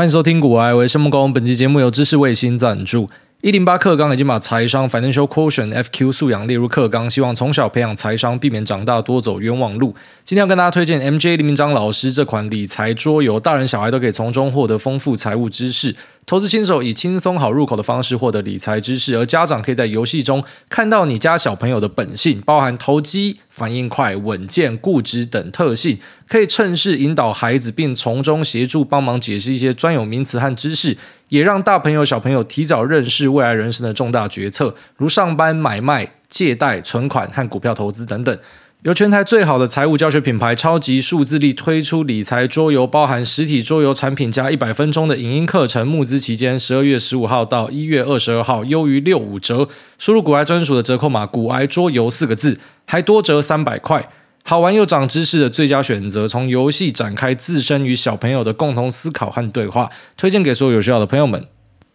[0.00, 1.30] 欢迎收听股癌，我是申木工。
[1.30, 3.10] 本期节目由知识卫星赞助。
[3.42, 9.94] 一零八课纲已经把财商 Financial Quotient FQ 素养列入课纲，希望从小培养财商，避免长大多走冤枉路。
[10.26, 15.96] 今天要跟大家推荐 MJ 林明章老师这款理财桌游，大人小孩都可以从中获得丰富财务知识。
[16.26, 25.98] 投资新手以轻松好入口的方式获得理财知识，而家长可以在游戏中看到你家小朋友的本性，包含投机、反应快、稳健、固执等特性，
[26.28, 30.98] 可以趁势引导孩子，并从中协助帮忙解释一些专有名词和知识，
[31.30, 38.36] 也让大朋友小朋友提早认识未来人生的重大决策，如上班、买卖、借贷、存款和股票投资等等。
[38.82, 45.86] 由全台最好的财务教学品牌超级数字力推出理财桌游，包含实体桌游产品加一百分钟的影音课程。
[45.86, 49.68] 募资期间，十二月十五号到一月二十二号，优于六五折。
[49.98, 54.08] 输入“股癌专属”的折扣码“股癌桌游”四个字，还多折三百块。
[54.42, 61.44] 好玩又长知识的最佳选择，从游戏展开自身与小朋友的共同思考和对话，推荐给所有有需要的朋友们。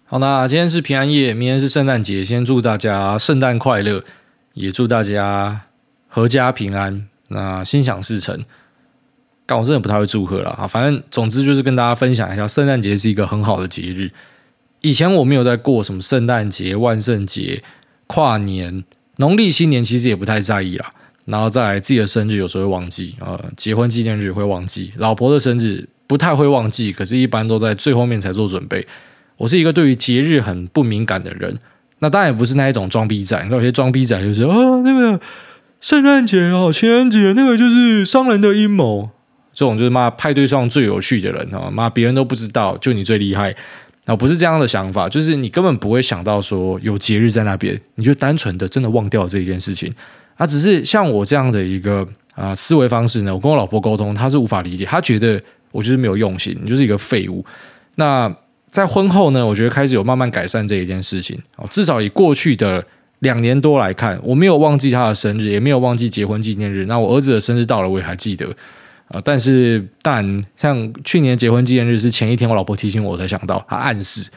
[0.06, 4.04] 好，那今天是平安夜，明天是圣诞节，先祝大家圣诞快乐，
[4.54, 5.62] 也祝大家。
[6.14, 8.40] 阖家平安，那心想事成。
[9.46, 14.12] 但我真的不太会祝贺了啊，反正总之就是跟大家分享一下，圣诞节是一个很好的节日。
[14.80, 17.62] 以前我没有在过什么圣诞节、万圣节、
[18.08, 18.86] 跨年、
[19.18, 20.94] 农历新年，其实也不太在意啦。
[21.26, 28.88] 然后再来自己的生日，有时候会忘记啊，结婚纪念日会忘记，老婆的生日不太会忘记，可是一般都在最后面才做准备。
[29.38, 31.58] 我是一个对于节日很不敏感的人，
[32.00, 35.20] 那当然也不是那一种装逼仔，你知道有些装逼仔就是啊那个。
[35.82, 39.12] 圣诞节哦，情人节那个就是商人的阴谋，
[39.54, 43.56] 这种就是骂派对上最有趣的人哦，妈别人都不知道，就你最厉害
[44.06, 49.94] 啊，不是这样的想法，就是你根本不会想到说有节日在那边，你就单纯的真的忘掉这一件事情
[50.36, 55.42] 啊，只是像我这样的一个啊思维方式呢，我跟我老婆沟通，她是无法理解，她觉得
[55.72, 57.46] 我就是没有用心，你就是一个废物。
[57.96, 58.34] 那
[58.70, 62.86] 在婚后呢，我觉得开始有慢慢改善这一件事情哦，至少以过去的。
[63.20, 66.86] 两年多来看，我没有忘记他的生日，也没有忘记结婚纪念日。
[66.86, 68.46] 那我儿子的生日到了，我也还记得
[69.08, 69.20] 啊。
[69.24, 74.30] 但是，但像去年结婚纪念日是前一天，我老婆提醒我，才想到，她暗示，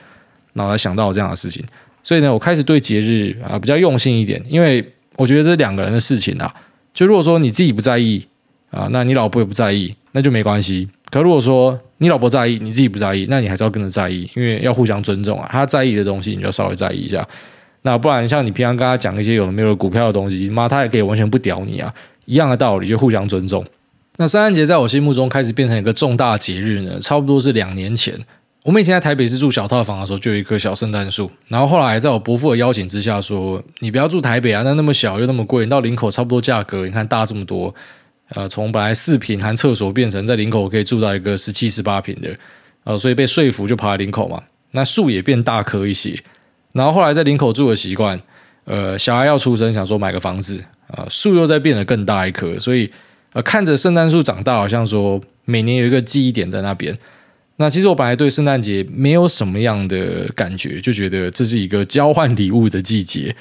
[0.55, 1.63] 然后才想到这样的事情。
[2.05, 6.55] 所以呢，我开始对节日啊比较用心一点，因为我觉得这两个人的事情啊，
[6.95, 8.25] 就如果说你自己不在意
[8.71, 10.89] 啊，那你老婆也不在意，那就没关系。
[11.11, 15.49] 可如果说你老婆在意，你自己不在意，那你还是要跟着在意，因为要互相尊重啊。
[15.51, 17.27] 他在意的东西，你就稍微在意一下。
[17.83, 21.93] 那不然，像你平常跟他讲一些有的没有股票的东西，妈他也可以完全不屌你啊，
[22.27, 23.65] 一样的道理，就互相尊重。
[24.17, 28.15] 那圣诞节在我心目中开始变成一个重大节日呢，差不多是两年前。
[28.69, 31.31] 我们以前在台北市住小套房的时候，就有一棵小圣诞树。
[31.49, 37.75] 然后后来在我伯父的邀请之下，说你不要住台北啊，那那么小又那么贵，你到林口差不多价格，你看大这么多，
[38.35, 42.29] 呃，从本来四坪含厕所变成在林口可以住到一个十七十八坪的，
[42.85, 44.43] 呃，所以被说服就跑来林口嘛。
[44.73, 46.23] 那树也变大棵一些。
[46.73, 48.21] 然后后来在林口住的习惯，
[48.67, 52.93] 呃，小孩要出生，想说买个房子啊，树又在变得更大一棵，所以
[53.33, 56.95] 呃，看着圣诞树长大，好像说每年有一个记忆点在那边。
[57.59, 63.37] 那其实我本来对圣诞节没有什么样的感觉，就觉得这是一个交换礼物的季节。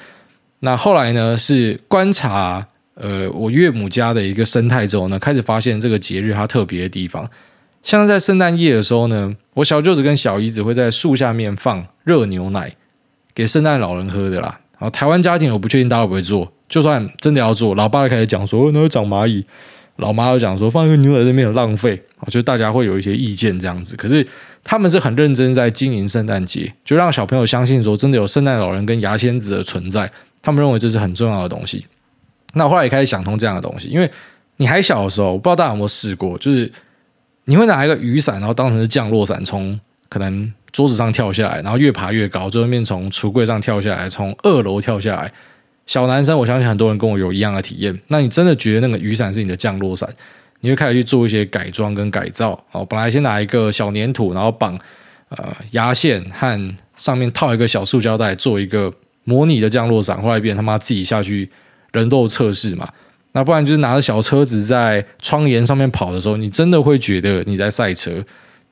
[0.60, 7.30] 那后来呢，是观察呃我岳母家的一个生态之后呢，开始发现这个节日它特别的地方。
[7.82, 12.74] 像在圣诞夜的时候呢，我小舅子跟小姨子会在树下面放热牛奶。
[13.34, 19.46] 给圣诞老人喝的啦，然后台湾家庭我不确定大家会不会做，就算真的要做，老爸就开始讲说那会长蚂蚁，
[19.98, 23.94] 老妈又讲说放一个牛奶在那边很浪费，就大家会有一些意见这样子。
[23.96, 24.26] 可是
[24.64, 30.10] 他们是很认真在经营圣诞节，就让小朋友相信说真的有圣诞老人跟牙仙子的存在，
[30.42, 31.86] 他们认为这是很重要的东西。
[32.54, 34.10] 那我后来也开始想通这样的东西，因为
[34.56, 36.72] 你还小的时候，我不知道大家有没有试过，就是
[37.44, 39.78] 你会拿一个雨伞，然后当成是降落伞，从
[40.08, 40.52] 可能。
[40.70, 45.32] 桌子上跳下来，然后越爬越高，最后面从橱柜上跳下来，从二楼跳下来。
[45.88, 47.98] 小男生，我相信很多人跟我有一样的体验。
[48.08, 50.06] 那你真的觉得那个雨伞是你的降落伞？
[50.60, 52.62] 你会开始去做一些改装跟改造。
[52.72, 54.78] 哦，本来先拿一个小粘土，然后绑
[55.30, 58.92] 呃牙线和上面套一个小塑胶袋，做一个
[59.24, 60.20] 模拟的降落伞。
[60.20, 61.48] 后来变他妈自己下去
[61.92, 62.86] 人都有测试嘛。
[63.32, 68.22] 那不然就是拿着小车子在窗沿上面跑的时候，你真的会觉得你在赛车。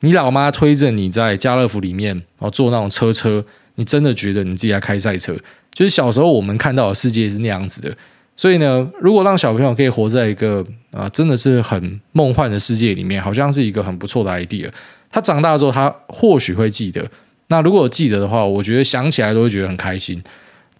[0.00, 3.42] 你老妈推着你在家乐福里面，然后坐那种车车，
[3.76, 5.34] 你真的觉得你自己在开赛车？
[5.76, 7.94] 就是小时候我们看到的世界是那样子的。
[8.34, 14.70] 所以呢，如果让小朋友可以活在一个啊，真的是很梦幻的世界里面，好像是一个很不错的 idea。
[15.10, 17.06] 他长大之后，他或许会记得。
[17.48, 20.22] 那如果记得的话，我觉得想起来都会觉得很开心。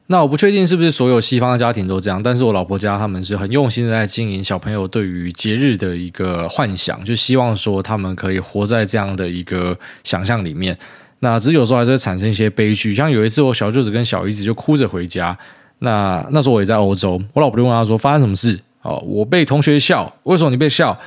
[0.07, 10.79] 那我不确定是不是所有西方的家庭都这样，但是我老婆家他们是很用心的在经营小朋友对于节日的一个幻想，就希望说他们可以活在这样的一个想象里面。
[11.21, 15.37] 那只是有时候还是会产生一些悲剧，像有一次我小舅子跟小姨子就哭着回家，
[15.81, 18.61] 那那时候我也在欧洲，我老婆就问他说发生什么事？
[18.83, 20.99] 哦，我被同学笑，为什么你被笑？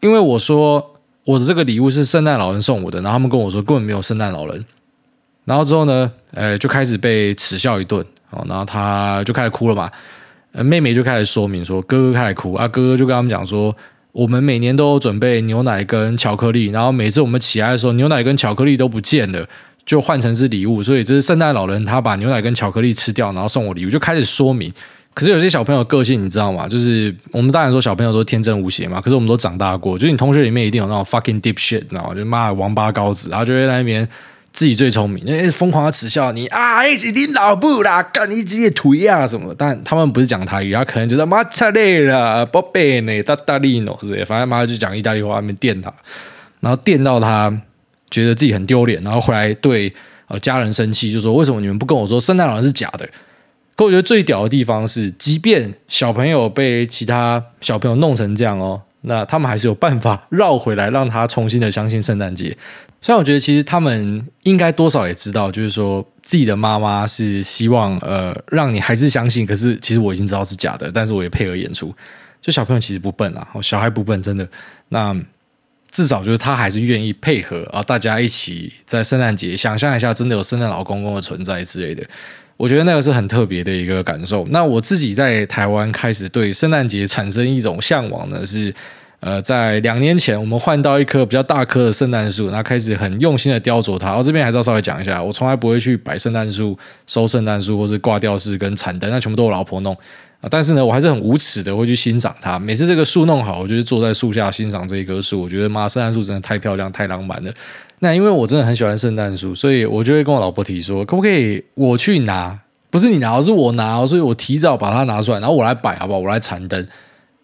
[0.00, 4.64] 因为我说我的这个礼物是圣诞老人送我的，然后他们跟我说根本没有圣诞老人，
[5.44, 8.04] 然后之后呢，呃，就开始被耻笑一顿。
[8.30, 9.88] 哦，然后他就开始哭了嘛，
[10.50, 13.72] 呃，妹妹就开始说明说，哥哥开始哭啊，哥哥就跟他们讲说，
[14.14, 19.44] 我们每年都有准备牛奶跟巧克力，然后每次我们起来的时候，牛奶跟巧克力都不见了，
[19.84, 24.72] 就换成是礼物，所以这是圣诞老人他把牛奶跟巧克力吃掉，然后送我礼物，就开始说明。
[25.14, 26.68] 可是有些小朋友个性你知道吗？
[26.68, 32.14] 就是我们当然说小朋友都天真无邪嘛，可是我们都长大过，就是你同学里面一定有那种 fucking deep shit，你知道吗？
[32.14, 34.08] 就骂王八羔子，然后就会在那边。
[34.54, 36.86] 自己最聪明，因为疯狂的耻笑你啊！
[36.86, 39.54] 一起拎老布啦，干你自己腿啊什么的？
[39.58, 45.92] 但他们不是讲台语，他可能觉得马擦累了，宝贝呢，大大力诺之类，反正妈就讲意大利话，那边电他，
[46.60, 47.52] 然后电到他
[48.08, 49.92] 觉得自己很丢脸，然后回来对
[50.28, 53.04] 呃家人生气，就说为什么你们不跟我说圣诞老人是假的？
[53.74, 62.56] 可我觉得最屌的地方是，即便小朋友被其他小朋友弄成这样哦，那他们还是有办法绕回来，让他重新的相信圣诞节。
[63.00, 69.46] 虽然我觉得，其实他们应该多少也知道，就是说自己的妈妈是希望呃让你还是相信。
[69.46, 71.94] 可是其实我已经知道是假的，但是我也配合演出。
[72.40, 74.48] 就小朋友其实不笨啊，小孩不笨，真的。
[74.88, 75.14] 那
[75.90, 82.02] 至少就是他还是愿意配合啊，大家一起在圣诞节想象一下，真的有圣诞老公公的存在之类的。
[82.56, 84.46] 我觉得那个是很特别的一个感受。
[84.50, 88.74] 那我自己在台湾开始对圣诞节产生一种向往呢，是。
[89.20, 94.14] 呃，在两年前，我们换到一棵比较大棵的圣诞树，然后开始很用心的雕琢它。
[94.14, 99.96] 我这边还是要稍微讲一下，我从来不会去摆圣诞树、收圣诞树，或是挂吊饰跟残灯，那全部都我老婆弄。
[100.50, 102.58] 但是呢，我还是很无耻的会去欣赏它。
[102.58, 105.40] 每次这个树弄好，我就是坐在树下欣赏这一棵树。
[105.40, 107.50] 我觉得妈，圣诞树真的太漂亮、太浪漫了。
[108.04, 112.60] 那因为我真的很喜欢圣诞树，所以我就会跟我老婆提说，可不可以我去拿？
[112.90, 116.18] 不是你拿，是我拿，所以我提早把它拿出来，然后我来摆，好不好？
[116.18, 116.86] 我来缠灯。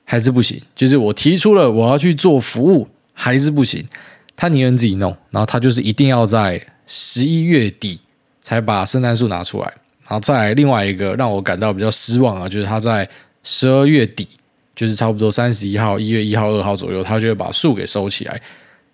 [0.05, 3.87] 还是不行，就是我提出了我要去做服务，还是不行。
[4.35, 8.01] 他宁愿自己弄，然后他就是一定要在十一月底
[8.43, 9.67] 才把圣诞树拿出来。
[10.03, 13.09] 然后再另外一个让我感到比较失望啊，就是他在
[13.45, 14.27] 十二月底，
[14.75, 18.41] 就是差不多三十一号、一月一号、二号左右，他就会把树给收起来。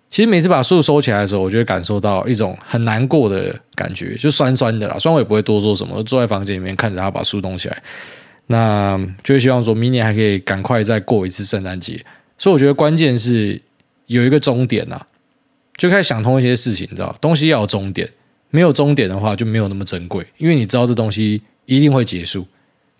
[0.09, 4.97] 其实每次把树收起来的时候，我就会感受到一种很难过的感觉，就酸酸的啦。
[4.97, 7.83] 虽然我也不会多说什么，坐在房间里面看着他把树弄起来。
[8.47, 12.03] 那就会希望说，明年还可以赶快再过一次圣诞节。
[12.37, 13.61] 所以我觉得关键是
[14.05, 15.01] 有一个终点呐，
[15.75, 18.09] 就开始想通一些事情，你知道，东西要有终点，
[18.49, 22.47] 没有终点的话就没有那么珍贵，因为你知道这东西一定会结束，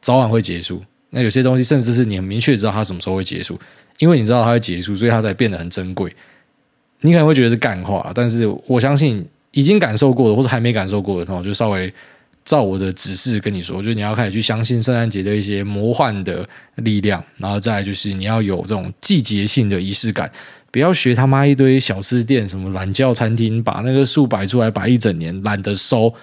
[0.01, 0.83] 早晚会结束。
[1.12, 3.57] 那有些东西甚至是你很明确知道它什么时候会结束，
[4.00, 6.13] 因为你知道它会结束，所以它才变得很珍贵。
[7.02, 11.94] 你可能会觉得是干话，但是我相信已经感受过的或者还没感受过的，然后就稍微。
[12.48, 20.32] 照我的指示跟你说，就是你要开始去相信圣诞节的一些魔幻的力量，然后再来就是你要有这种季节性的仪式感，
[20.72, 26.14] 不要学他妈一堆小吃店什么懒觉餐厅，把那个树摆出来摆一整年，懒得收。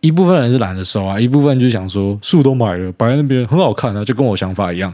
[0.00, 4.90] 一部分人是懒得收啊，一部分就想说树都买了，摆在那边很好看啊，就跟我想法一样。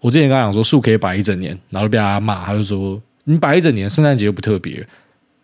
[0.00, 2.98] 我之前跟他讲说树可以摆一整年，然后被他骂，他就说
[3.30, 4.84] 你摆一整年，圣诞节又不特别。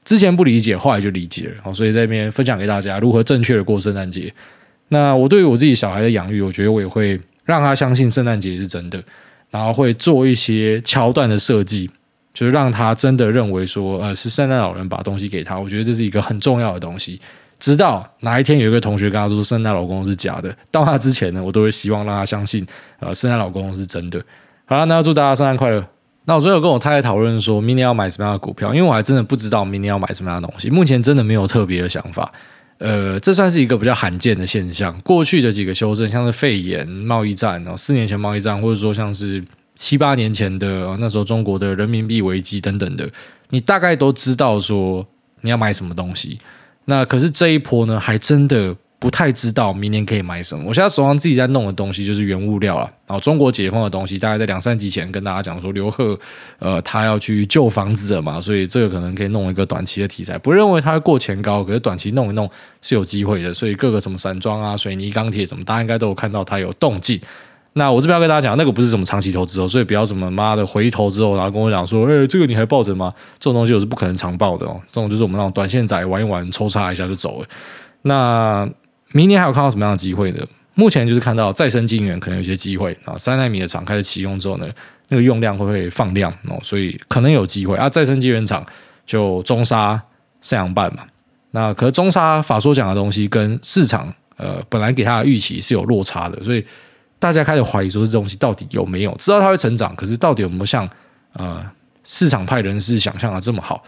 [0.04, 4.32] 之前不理解，后来就理解了，所以在这边分享给大家如何正确的过圣诞节。
[4.88, 9.02] 那我对于我自己小孩的养育，我觉得我也会让他相信圣诞节是真的，
[9.50, 11.90] 然后会做一些桥段的设计，
[12.32, 15.58] 就是让他真的认为说，呃，是圣诞老人把东西给他。
[15.58, 17.20] 我觉得这是一个很重要的东西。
[17.58, 22.64] 直到哪一天有一个同学跟他说圣诞老公是假的，到他之前呢，我都会希望让他相信，
[23.00, 24.22] 呃，圣诞老公公是真的。
[24.66, 25.84] 好了，那祝大家圣诞快乐。
[26.26, 28.74] 那我最后跟我太太讨论说，明年要买什么样的股票？
[28.74, 32.30] 因为我还真的不知道明年要买什么样的东西，目前真的没有特别的想法。
[32.78, 35.00] 呃，这算是一个比较罕见的现象。
[35.00, 39.42] 过去的几个修正，像是肺炎、贸易战哦，四年前贸易战，或者说像是
[39.74, 43.08] 七八年前的那时候中国的人民币危机等等的，
[43.50, 45.06] 你大概都知道说
[45.42, 46.38] 你要买什么东西。
[46.86, 48.76] 那可是这一波呢，还真的。
[48.98, 50.64] 不太知道明年可以买什么。
[50.66, 52.90] 我现在手上自己在弄的东西就是原物料了。
[53.06, 56.18] 然后中国解封的东西，大概在两三集前跟大家讲说，刘贺
[56.58, 60.38] 呃他要去救房子了嘛，所以这个可能可以弄一个短期的题材。
[60.38, 62.50] 不认为它过前高，可是短期弄一弄
[62.80, 63.52] 是有机会的。
[63.52, 67.20] 所以各个什么散装啊、水泥、钢铁什么，大家应该都有看到它有动静。
[67.74, 73.12] 那我这边要跟大家讲，那个不是什么长期投资哦，所以不要什么妈的回头之后，然后跟我讲说，哎，这个你还抱着吗？
[73.38, 74.80] 这种东西我是不可能长抱的哦。
[74.90, 77.48] 这种就是我们那种短线仔玩一玩，抽插一下就走了。
[78.02, 78.68] 那。
[79.16, 80.46] 明年还有看到什么样的机会呢？
[80.74, 84.68] 目前就是看到再生晶圆可能有些机会啊，三纳米的厂开始启用之后呢，
[85.08, 87.88] 那个用量会不会放量哦，所以可能有机会啊。
[87.88, 88.62] 再生晶圆厂
[89.06, 89.98] 就中沙、
[90.42, 91.04] 三洋半嘛，
[91.52, 96.62] 那可是中沙法说讲的东西跟市场呃本来给他的预期是有落差的，所以
[97.18, 99.14] 大家开始怀疑说这东西到底有没有？
[99.16, 100.86] 知道它会成长，可是到底有没有像
[101.32, 101.64] 呃
[102.04, 103.82] 市场派人士想象的这么好？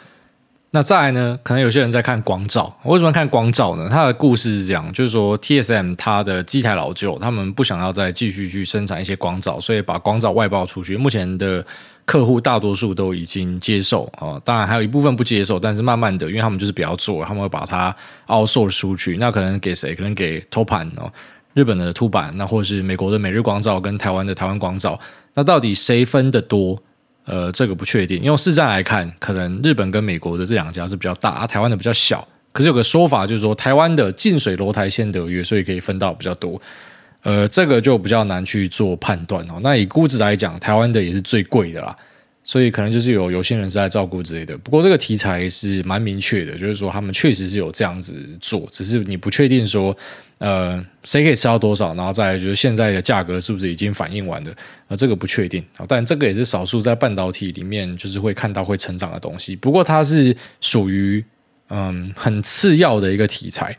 [0.71, 1.39] 那再来呢？
[1.43, 3.89] 可能有些人在看光罩，为什么看光罩呢？
[3.91, 10.95] 它的故事是这样，就是说 TSM 它的机台老旧，他们不想要再继续去生产一些光罩，所以把光罩外包出去。
[10.95, 11.65] 目前的
[12.05, 17.97] 客户大多数都已经接受啊，当然还有一部分不接受，但是慢慢的，因为他们就是不要做，他们会把它
[18.27, 19.17] outsource 出去。
[19.17, 19.95] 那可能给谁？
[19.95, 21.11] 可能给 Topan 哦，
[21.55, 25.01] 日本的凸版，那或者是美国的每日光罩跟台湾的台湾光罩。
[25.33, 26.79] 那到底谁分得多？
[27.29, 28.23] 呃，这个不确定。
[28.23, 32.27] 用市占来看，可能日本跟美国的这两家是比较大，啊，台湾的比较小。
[32.53, 36.61] 可是有个说法就是说，台湾的近水楼台先得月，所以可以分到比较多。
[37.23, 39.61] 呃，这个就比较难去做判断哦。
[39.63, 41.95] 那以估值来讲，台湾的也是最贵的啦。
[42.49, 44.57] 所以可能就是有有心人是在照顾之类的。
[44.57, 49.95] 不过这个题材是蛮明确的，就是说他们确实是有这样子做，只是你不确定说，
[50.39, 54.51] 呃，谁可以吃到多少，然后再就是现在的价格是不是已经反映完了？
[54.89, 55.63] 啊，这个不确定。
[55.87, 59.55] 但这个也是少数在半导体里面就是会看到会成长的东西。
[59.55, 61.23] 不过它是属于
[61.69, 63.77] 嗯很次要的一个题材。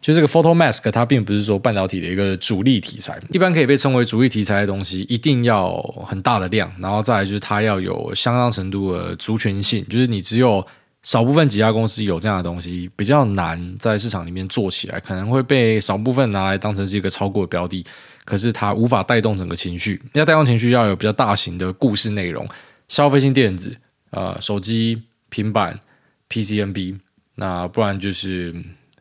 [0.00, 5.76] 就这个 photomask，它并不是说半导体的一个主力题材，一般可以被称为主力题材的东西，一定要
[6.06, 10.66] 很大的量，然后再来就是它要有相当程度的族群性，就是你只有
[11.02, 17.84] 少部分几家公司有这样的东西，比较难在市场里面做起来，可能会被少部分拿来当成是一个超股的标的，
[18.24, 22.48] 可是它无法带动整个情绪，要带动情绪要有比较大型的故事内容，
[22.88, 23.76] 消费性电子，
[24.12, 25.78] 呃，手机、平板、
[26.30, 26.98] PCNB，
[27.34, 28.54] 那不然就是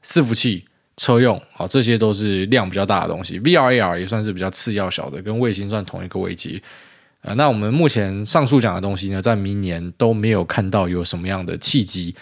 [0.03, 0.65] 伺服器。
[1.00, 3.39] 车用啊，这些都是量比较大的东西。
[3.39, 6.62] VR、AR 也算是比较次要小的，跟卫星算同一个位阶。
[7.22, 12.13] 呃，那我们目前上述讲的东西呢，在明年都没有看到有什么样的契机。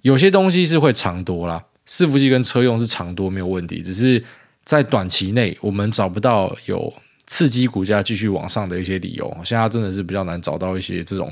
[0.00, 4.24] 有些东西是会长多啦，伺服器跟车用是长多没有问题，只是
[4.64, 6.90] 在短期内我们找不到有
[7.26, 9.30] 刺激股价继续往上的一些理由。
[9.44, 11.30] 现在真的是比较难找到一些这种，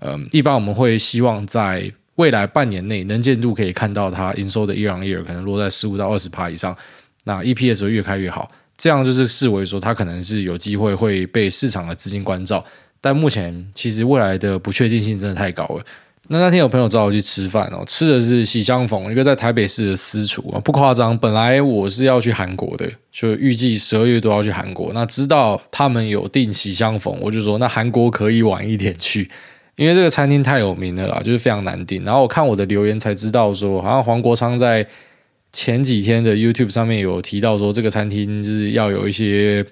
[0.00, 1.92] 嗯、呃，一般我们会希望在。
[2.20, 6.76] 未来半年内能见度可以看到它营收的 year on year 可能落在十五到二十趴以上，
[7.24, 8.46] 那 EPS 会越开越好，
[8.76, 12.62] 这样就是视为说它可能是有机会会被市场的资金关照，
[13.00, 15.82] 但目前其实未来的不确定性真的太高了。
[16.32, 29.28] 那那天有朋友找我去吃饭哦，吃的是喜相逢，一个在台北市的私厨啊，不夸张，本来我是要去韩国的，就预计十二月都要去韩国，那知道他们有订喜相逢，我就说那韩国可以晚一点去。
[29.80, 32.04] 因为这个餐厅太有名了啦，就是非常难订。
[32.04, 34.86] 然后我看我的留言才知道说，好像黄国昌在
[35.54, 39.64] 前几天的 YouTube 上面有提到说，这个餐厅就是要有一些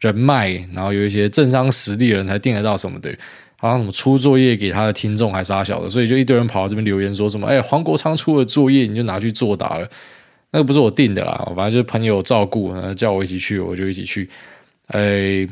[0.00, 3.14] 人脉，然后有一些政商实力的人才订得到什么的，
[3.56, 9.86] 好像什么出作业给他的听众还是啥小的，所以就一堆人跑到这边留言说什么，哎，黄国昌出的作业你就拿去作答了，
[10.52, 14.26] 那个不是我订的啦，反正就是朋友照顾，叫我一起去，我就一起去，
[14.86, 15.46] 哎，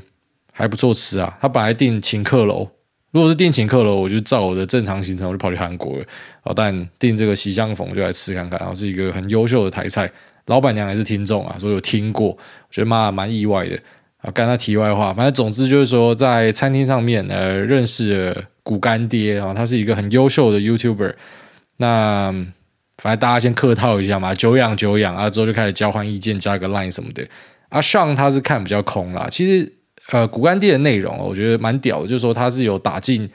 [0.50, 2.66] 还不错吃啊，他本来订请客楼。
[3.10, 6.04] 如果是定请客了，我就照我的正常行程，我就跑去韩国了。
[6.42, 10.10] 啊，但订这个喜相逢就来吃看看，然后是一个很优秀的台菜，
[10.46, 12.38] 老板娘也是听众啊，说有听过，我
[12.70, 13.78] 觉得妈蛮意外的
[14.18, 14.30] 啊。
[14.32, 21.14] 干他题外话，反正总之就是说，在餐厅上面呃认识了股干爹啊，他是一个很优秀的 YouTuber。
[21.78, 22.30] 那
[22.98, 27.26] 反正大家先客套一下嘛，久仰久仰啊，之后就开始交换意见，加个 Line 什么的。
[27.70, 29.72] 啊上他是看比较空啦，其实。
[30.10, 33.28] 呃，股干地的内容，我觉得蛮屌的，就是说它是有打进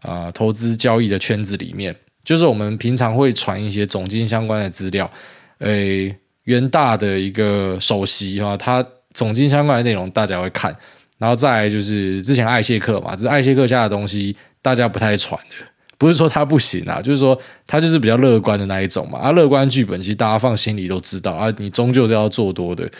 [0.00, 5.10] 啊、投资交易的圈子里面，就是我们平常会传一些总经相关的资料，
[5.58, 6.14] 诶，
[6.44, 10.74] 元大的一个首席哈，他总经相关的内容大家会看，
[11.18, 15.54] 然后再来就是之前艾谢克嘛，只是艾谢克家的东西大家不太传的，
[15.98, 22.90] 不是说他不行啊，就是说他就是比较乐观的那一种嘛，啊，乐观剧本其实大家放心里都知道啊，你终究是要做多的。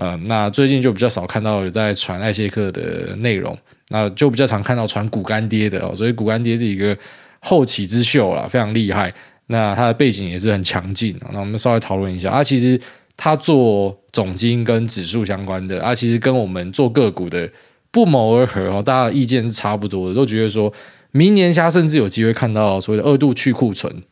[0.00, 3.54] 呃，那最近就比较少看到有在传艾谢克的内容，
[3.90, 6.96] 那就比较常看到传股干爹的哦，所以股干爹是一个
[7.40, 9.12] 后起之秀啦，非常厉害。
[9.48, 11.14] 那他的背景也是很强劲。
[11.34, 12.80] 那我们稍微讨论一下，啊，其实
[13.14, 17.50] 他做总经跟指数相关的，啊，其实跟我们做个股的
[17.90, 20.72] 不谋而合哦，大家的意见是差不多的，都觉得说
[21.10, 24.02] 明年下甚至有机会看到所谓的二度去库存。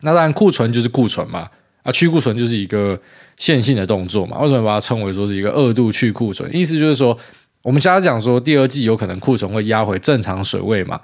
[0.00, 1.50] 那当然库存就是库存嘛。
[1.84, 3.00] 啊，去库存就是一个
[3.36, 4.40] 线性的动作嘛？
[4.40, 6.50] 为什么把它称为说是一个二度去库存？
[6.52, 7.16] 意思就是说，
[7.62, 11.00] 我们现在讲说第二季有可能库存会压回正常水位嘛？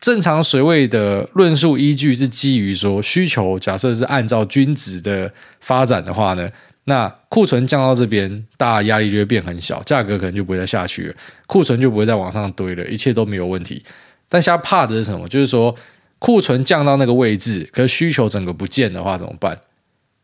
[0.00, 6.48] 正常水位的论述依据是基于说需求，假设是按照均值的发展的话呢，
[6.84, 11.14] 那库存降到这边，大家压力就会变很小，价格可能就不会再下去了，
[11.46, 13.82] 库存就不会再往上堆了，一切都没有问题。
[14.28, 15.28] 但现在怕的是什么？
[15.28, 15.74] 就是说
[16.18, 19.58] 库存降到那个位置，可是需求整个不见的话怎么办？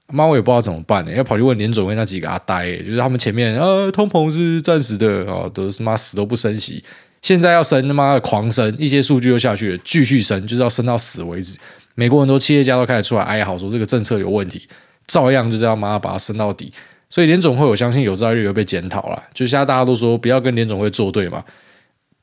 [0.09, 6.83] 妈，我也不知道怎么办呢，要跑去问联准会那几个阿呆，就是他们前面呃、通膨是暂时的哦，都是妈死都不升息，
[7.23, 11.59] 现在要升他妈的狂升，一些数据又下去了，继续升，就是要升到死为止。
[11.95, 14.69] 美国很多企业家都开始出来哀嚎说这个政策有问题。
[15.07, 16.73] 照样就是要妈把它升到底，
[17.09, 19.23] 所以联总会我相信有朝一日会被检讨了。
[19.33, 21.45] 就现在大家都说不要跟联总会作对嘛，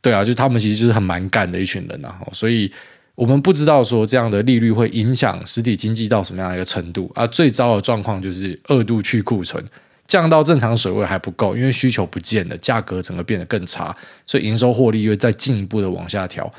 [0.02, 2.14] 对啊，就他们其实就是很蛮干的一群人呐。
[2.34, 2.70] 所以
[3.16, 7.28] 我们不知道说这样的利率会影响实体经济到什么样的一个程度啊。
[7.28, 9.64] 最糟的状况就是二度去库存，
[10.08, 16.52] 降到正常水位还不够，因为需求不见了，价格整个变得更差，所以营收获利又再进一步的往下调。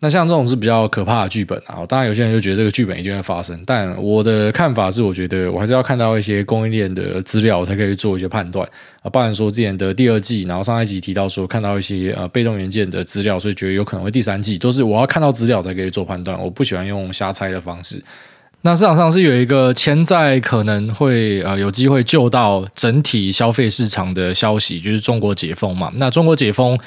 [0.00, 8.64] 那像这种是比较可怕的剧本啊，当然有些人就觉得这个剧本一定会发生，但我的看法是，我觉得我还是要看到一些供应链的资料，才可以做一些判断
[9.02, 9.10] 啊。
[9.10, 16.40] 包含说之前的第二季，然后上一集提到说看到一些呃被动元件的资料，所以觉得有可能会第三季，都是我要看到资料才可以做判断。
[16.40, 18.00] 我不喜欢用瞎猜的方式。
[18.62, 25.92] 那市场上是有一个潜在可能会呃有机会救到整体消费市场的消息，就是中国解封嘛。
[25.96, 26.78] 那中国解封。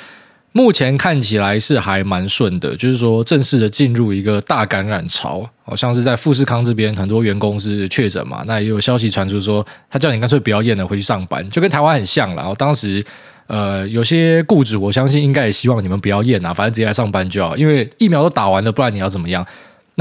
[0.54, 12.36] 目前看起来是还蛮顺的，就是说正式的进入一个大感染潮，好像是在富士康这边很多员工是确诊嘛，那也有消息传出说他叫你干脆不要验了，回去上班，就跟台湾很像了。
[12.36, 13.02] 然后当时
[13.48, 19.46] 呃有些雇主，我相信应该也希望你们不要验啊，反正直接来上班就好，因为疫苗都打完了，不然你要怎么样？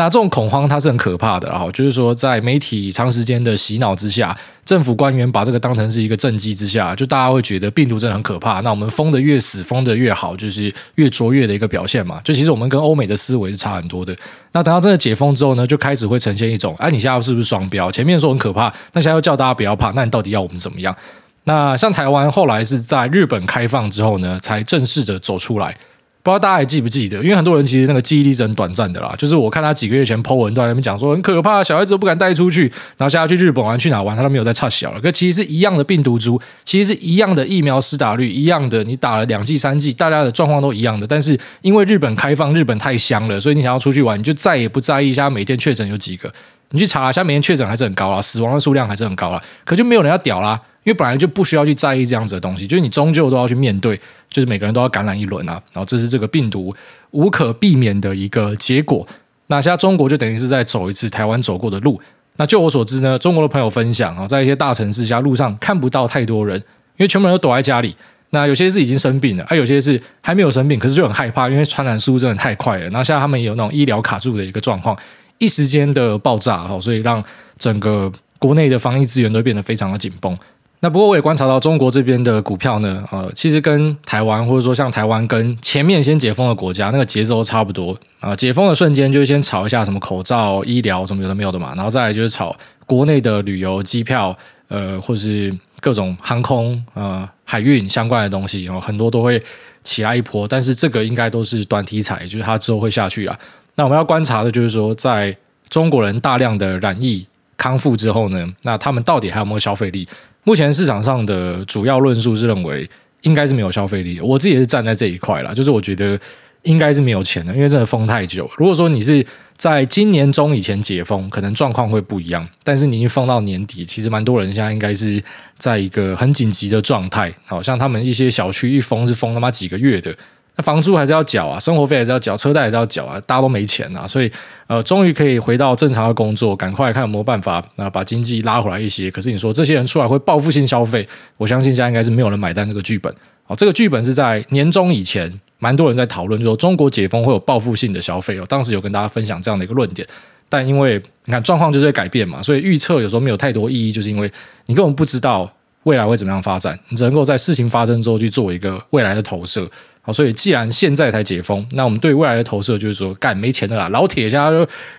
[0.00, 8.60] 那这种恐慌它是很可怕的，然后就是说，在媒体长时间的洗脑之下，政府官员把这个当成是一个政绩之下，就大家会觉得病毒真的很可怕。
[8.60, 12.18] 那我们封得越死，封得越好，就是越卓越的一个表现嘛。
[12.24, 14.16] 就其实我们跟欧美的思维是差很多的。
[14.52, 17.92] 那等到真的解封之后呢，就开始会呈现一种，哎，你现在是不是双标？
[17.92, 20.96] 前面说很可怕，那现在又叫大家不要怕，那你到底要我们怎么样？
[21.44, 25.76] 那像台湾后来是在日本开放之后呢，才正式的走出来。
[26.22, 27.16] 不知道大家还记不记得？
[27.22, 29.14] 因为很多人其实那个记忆力是很短暂的啦。
[29.16, 32.64] 就是我看他几个月前 po 文都在那边讲说很可怕，小孩子都不敢带出去，
[32.98, 35.00] 然后现在去日本玩去哪玩，他都没有再差小了。
[35.00, 41.06] 可其实是一样的病毒株，其实是一样的疫苗施打率，一样的你打了两剂三剂，大家的状况都一样的。
[41.06, 46.30] 但是因为日本开放，日本太香了，所以你想要出去玩，你就再也不在意一下每天确诊有几个。
[46.72, 50.60] 你去查一下，每天确诊还是很高啦，死亡的数量还是很高啦，可就没有人要屌啦。
[50.84, 56.74] 因为本来就不需要去在意这样子的东西，就是你终究都要去面对，就是每个人都要感染一轮啊，然后这是这个病毒
[57.10, 59.06] 无可避免的一个结果。
[59.48, 62.00] 那现在中国就等于是在走一次台湾走过的路。
[62.36, 66.56] 那就我所知呢，中国的朋友分享啊，在一些大城市下路上看不到太多人，
[66.96, 67.94] 因为全部人都躲在家里。
[68.30, 72.84] 那有些是已经生病了，还有些是还没有生病，可是就很害怕，因为传染速度真的太快了。
[72.84, 74.96] 然后现在他们也有那种医疗卡住的一个状况，
[75.38, 77.22] 一时间的爆炸哈，所以让
[77.58, 80.38] 整个国内的防疫资源都变得非常的紧绷。
[80.82, 88.34] 那不过我也观察到中国这边的股票呢，呃，其实跟台湾或者说像台湾跟前面先解封的国家那个节奏差不多啊。
[88.34, 94.34] 解封的瞬间就先炒一下什么口罩、医疗什么有的没有的嘛，然后再来就是炒国内的旅游、机票，
[94.68, 99.42] 呃，或是各种航空、呃海运相关的东西，然后很多都会
[99.84, 100.48] 起来一波。
[100.48, 103.38] 但是这个应该都是短题材，就是它之后会下去啊。
[103.74, 105.36] 那我们要观察的就是说，在
[105.68, 110.08] 中国人大量的染疫康复之后呢，那他们到底还有没有消费力？
[110.50, 116.18] 目前市场上的主要论述是认为应该是没有消费力，我自己也是站在这一块啦，就是我觉得
[116.62, 118.50] 应该是没有钱的，因为真的封太久。
[118.56, 119.24] 如果说你是
[119.56, 125.22] 在今年中以前解封，可能状况会不一样，但是你一封到年底，其实蛮多人现在应该是
[125.56, 130.12] 在一个很紧急的状态，好像他们一些小区一封是封他妈几个月的。
[130.60, 134.30] 房租还是要缴啊，生活费还是要缴，车贷还是要缴啊，大家都没钱啊，所以
[134.66, 139.10] 呃，终于可以回到正常的工作，赶快看有没有办法啊，把经济拉回来一些。
[139.10, 143.14] 可是你说这些人出来会报复性消费，我相信现在应该是没有人买单这个剧本。
[143.44, 148.44] 好，这个剧本是在年终以前，蛮多人在讨论，就说中国解封会有报复性的消费哦。
[148.48, 150.06] 当时有跟大家分享这样的一个论点，
[150.48, 154.30] 但因为你看状况就是在改变嘛，所以预测有时候没有太多意义，就是因为
[154.66, 159.68] 你根本不知道未来会怎么样发展，你只能够在事情发生之后去做一个未来的投射。
[160.12, 164.50] 所以既然现在才解封，那我们对未来的投射就是说，干没钱的啦，老铁家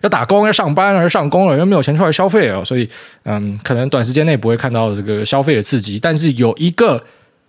[0.01, 2.87] 要打工要上班要上工了，又没有钱出来消费哦，所以
[3.23, 7.03] 嗯，可能短时间内不会看到这个消费的刺激，但是有一个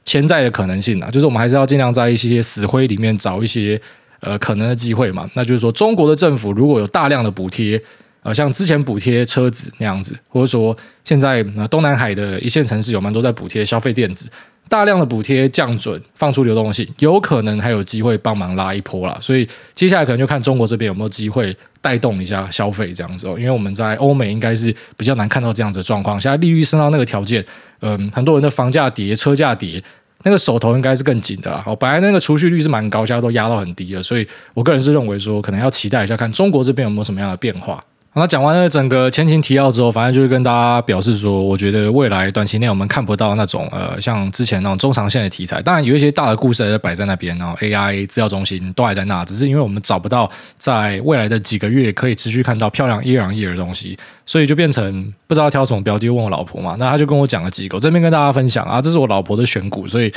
[0.05, 3.81] 潜在的可能性啊，就是我们还是要尽量在一些死灰里面找一些
[4.20, 7.81] 呃可能的机会嘛，那就是说中国的政府如果有大量的补贴。
[8.25, 14.31] 呃，像之前补贴车子那样子，或者说现在东南海的一线城市有蛮多在补贴消费电子，
[14.72, 19.18] 大量的补贴降准，放出流动性，有可能还有机会帮忙拉一波啦。
[19.20, 23.35] 所以接下来可能就看中国这边有没有机会带动一下消费这样子哦。
[23.38, 26.18] 因为我们在欧美应该是比较难看到这样子的状况。
[26.18, 27.44] 现在利率升到那个条件，
[27.82, 29.85] 嗯，很多人的房价跌，车价跌，
[30.22, 31.62] 那个手头应该是更紧的啦。
[31.66, 34.02] 哦，本来那个储蓄率是蛮高，现在都压到很低了。
[34.02, 37.78] 所以我个人是认为说，可能要期待一下，看中国这边有没有什么样的变化。
[38.14, 45.62] 那讲完了整个前情提要之后，反正就是跟大家表示说，我觉得未来短期内我们看不到那种呃，像之前那种中长线的题材。
[45.62, 56.11] 当然有一些大的故事还在摆在那边，然后 AI 资料中心都还在那，只是因为我们找不到在未来的几个月可以持续看到漂亮 year on year 的东西，所以就变成不知道挑什么标的。
[56.11, 60.12] 问我老婆嘛，那他就跟我讲了几个，我这边跟大家分享啊，这是我老婆的选股，所以。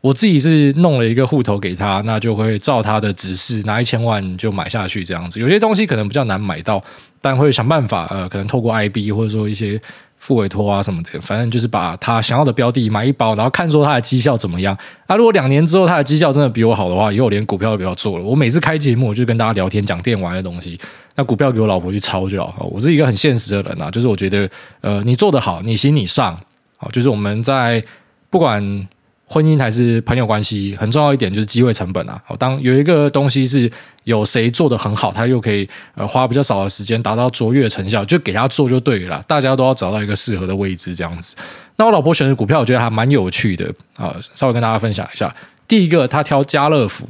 [0.00, 5.38] 我自己是弄了一个户头给他，那就会照他的指示拿一千万就买下去这样子。
[5.38, 6.82] 有些东西可能比较难买到，
[7.20, 9.78] 但会想办法呃，可能透过 IB 或者说一些
[10.16, 14.74] 复委托啊什么的，反正就是把他想要的标的买一包，然后看说他的绩效怎么样。
[15.06, 18.24] 啊，如果两年之后他的绩效真的比我好的话，以后连股票都不要做了。
[18.24, 20.80] 我每次开节目我就跟大家聊天讲电玩的东西，
[21.14, 22.66] 那股票给我老婆去抄就好。
[22.72, 24.48] 我是一个很现实的人啊，就是我觉得
[24.80, 26.40] 呃，你做得好，你行你上，
[26.78, 27.84] 好，就是我们在
[28.30, 28.88] 不管。
[29.32, 32.20] 婚姻还是朋友关系，很重要一点就是机会成本啊。
[32.36, 33.70] 当有一个东西是
[34.02, 39.22] 有谁做得很好，他又可以呃花比较少的时间达到卓越成效，就给他做就对了。
[39.28, 41.36] 大家都要找到一个适合的位置，这样子。
[41.76, 45.32] 那我老婆选的股票，我觉得还蛮有趣的啊，稍微跟大家分享一下。
[45.68, 47.08] 第一个，他挑家乐福，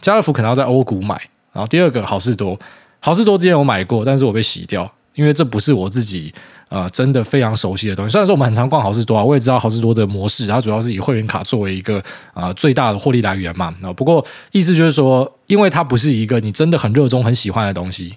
[0.00, 1.20] 家乐福可能要在欧股买。
[1.52, 2.56] 然后第二个，好事多，
[3.00, 6.32] 好事多之前有买过，但是我被洗掉，因为这不是我自己。
[6.68, 8.12] 啊、呃，真的非常熟悉的东西。
[8.12, 11.98] 虽然说我们很常逛好事多啊，我也知道好事多的模式，它主要是以会员卡作为一个
[12.32, 13.74] 啊、呃、最大的获利来源嘛。
[13.82, 18.16] 啊，不过意思就是说，因为它不是一个你真的很热衷、很喜欢的东西，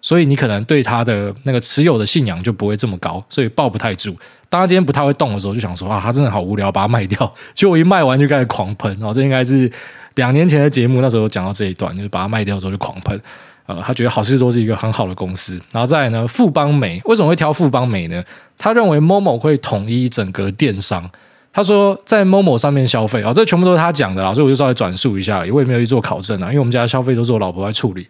[0.00, 4.16] 所以你可能对它的那个持有的信仰就不会这么高，所以抱不太住。
[4.48, 7.18] 当它今天不太会动的时候，就想说啊，它真的好无聊，把它卖掉。
[7.54, 8.96] 结果我一卖完就开始狂喷。
[9.00, 9.70] 哦，这应该是
[10.14, 13.20] 两年前的节目，那时候讲到这一段，就是把它卖掉之后就狂喷。
[13.66, 18.22] 呃，他觉得好事多是一个很好的公司，然后再来呢，富邦媒为什么会挑富邦媒呢？
[18.56, 21.10] 他认为 Momo 会统一整个电商。
[21.52, 28.06] 他说在 Momo 上面消费啊、哦，这全部都是他讲的啦，所以我就稍微转述一下，我也没有去做考证啊，因为我们家消费都是我老婆在处理。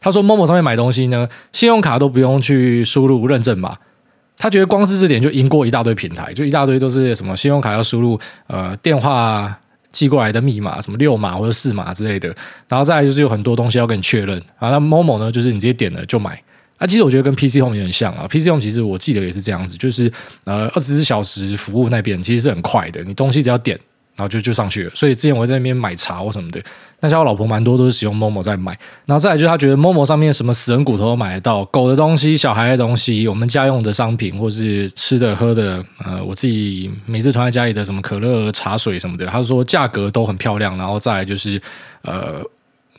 [0.00, 3.76] 他说 Momo 上面买东西呢，信用卡都不用去输入认证码，
[4.38, 9.58] 他觉得光是这点就赢过一大堆平台，就一大堆都是什么信用卡要输入呃电话。
[9.96, 12.28] 寄过来的密码，什么六码或者四码之类的，
[12.68, 14.68] 然后再来就是有很多东西要跟你确认啊。
[14.68, 16.38] 那某某呢，就是你直接点了就买。
[16.76, 18.28] 啊，其实我觉得跟 PC Home 有点像啊。
[18.28, 20.12] PC Home 其实我记得也是这样子，就是
[20.44, 23.80] 呃二十四小时服务那边其实是很快的，你东西只要点。
[24.18, 26.58] 然后就就上去了，所以之前我在那边买茶或什么的，
[27.00, 28.78] 那像我老婆蛮多都是使用 Momo 在买。
[29.04, 40.76] 然后再来就是他觉得 Momo 上面什么死人骨头都买得到，狗的东西、小孩的东西、我们家用的商品或是吃的喝的，呃，我自己每次囤在家里的什么可乐、茶水什么的，他说价格都很漂亮。
[40.78, 41.60] 然后再来就是
[42.02, 42.42] 呃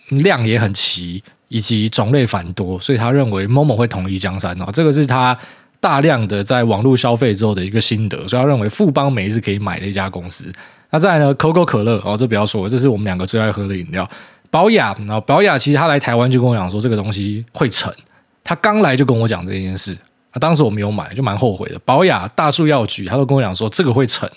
[0.10, 4.70] 量也很齐，以及种类繁多，所以他认为 Momo 会统一江山哦。
[4.72, 5.38] 这个是他
[5.80, 10.54] 大量的在网络消费之后的一个心得，所以他认为富邦媒是可以买的一家公司。
[10.98, 11.32] 那再来呢？
[11.36, 14.10] 可口可乐哦，这不要说，这是我们两个最爱喝的饮料。
[14.50, 17.94] 宝雅，然后宝雅其实他来台湾就跟我讲说这个东西会沉，
[18.44, 19.96] 他刚来就跟我讲这件事
[20.32, 21.78] 啊，当时我没有买，就蛮后悔的。
[21.86, 24.28] 宝雅、大树药局，他都跟我讲说这个会沉，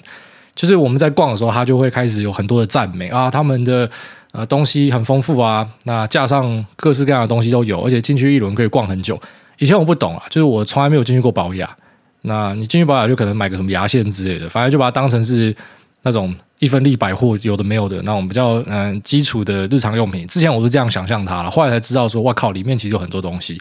[0.55, 3.91] 就是我们在逛的时候，他就会开始有很多的赞美啊，他们的
[4.33, 9.19] 呃东西很丰富啊，那架上各式各样的东西都有，而且进去一轮可以逛很久。
[9.57, 11.75] 以前我不懂啊，就是我从来没有进去过宝雅，
[12.21, 15.57] 那你进去宝雅就可能买个什么牙线之类的，反正就把它当成是。
[16.03, 23.61] 那种一分利百货有的没有的那种比较嗯、基础的日常用品，之前我是这样想象它了，后来才知道说，哇靠，里面其实有很多东西。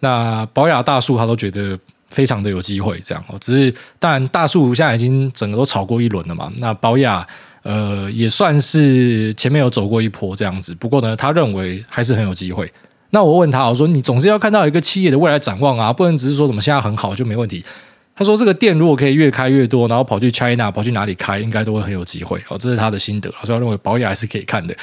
[0.00, 1.78] 那宝雅大树他都觉得
[2.10, 3.36] 非常的有机会，这样哦。
[3.38, 6.50] 只是当然大树现在已经整个都炒过一轮了嘛。
[6.56, 7.26] 那宝雅
[7.62, 12.72] 呃也算是前面有走过一波这样子，不过呢，他认为还是很有机会。
[13.10, 17.62] 那我问他，我说你总是要看到一个企业的未来展望啊，不能只是说什么现在很好就没问题。
[18.18, 23.30] 他说：“这个店如果可以越开越多，然后跑去 China，跑去哪里开，应该都会很有机会。”哦，这是他的心得。
[23.44, 24.76] 所以他认为宝雅还是可以看的。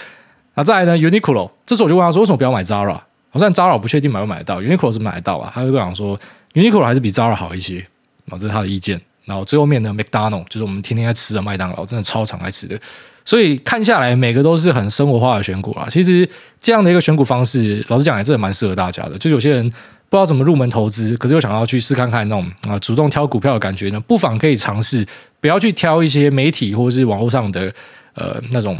[0.53, 2.97] 那再来呢？Uniqlo，这时候我就问他说：“为什么不要买 Zara？”
[3.33, 5.51] 我虽然 Zara 我不确定买不买得到，Uniqlo 是买得到啊。
[5.53, 6.17] 他就跟我讲说
[6.53, 7.85] ：“Uniqlo 还是比 Zara 好一些。”
[8.31, 9.01] 哦，这是他的意见。
[9.25, 12.79] 然后最后面呢，McDonald 就是我们天天在吃的麦当劳，真的超常爱吃的。
[13.25, 15.87] 所以看下来，每个都是很生活化的选股啦。
[15.89, 16.27] 其实
[16.61, 19.17] 这样的一个选股方式，老实讲，也真的蛮适合大家的。
[19.17, 19.73] 就有些人。
[20.09, 23.99] 不知道怎么入门投资，可是又想要去试看看那种啊主动挑股票的感觉呢？
[23.99, 25.05] 不妨可以尝试，
[25.39, 27.73] 不要去挑一些媒体或者是网络上的
[28.13, 28.77] 呃那种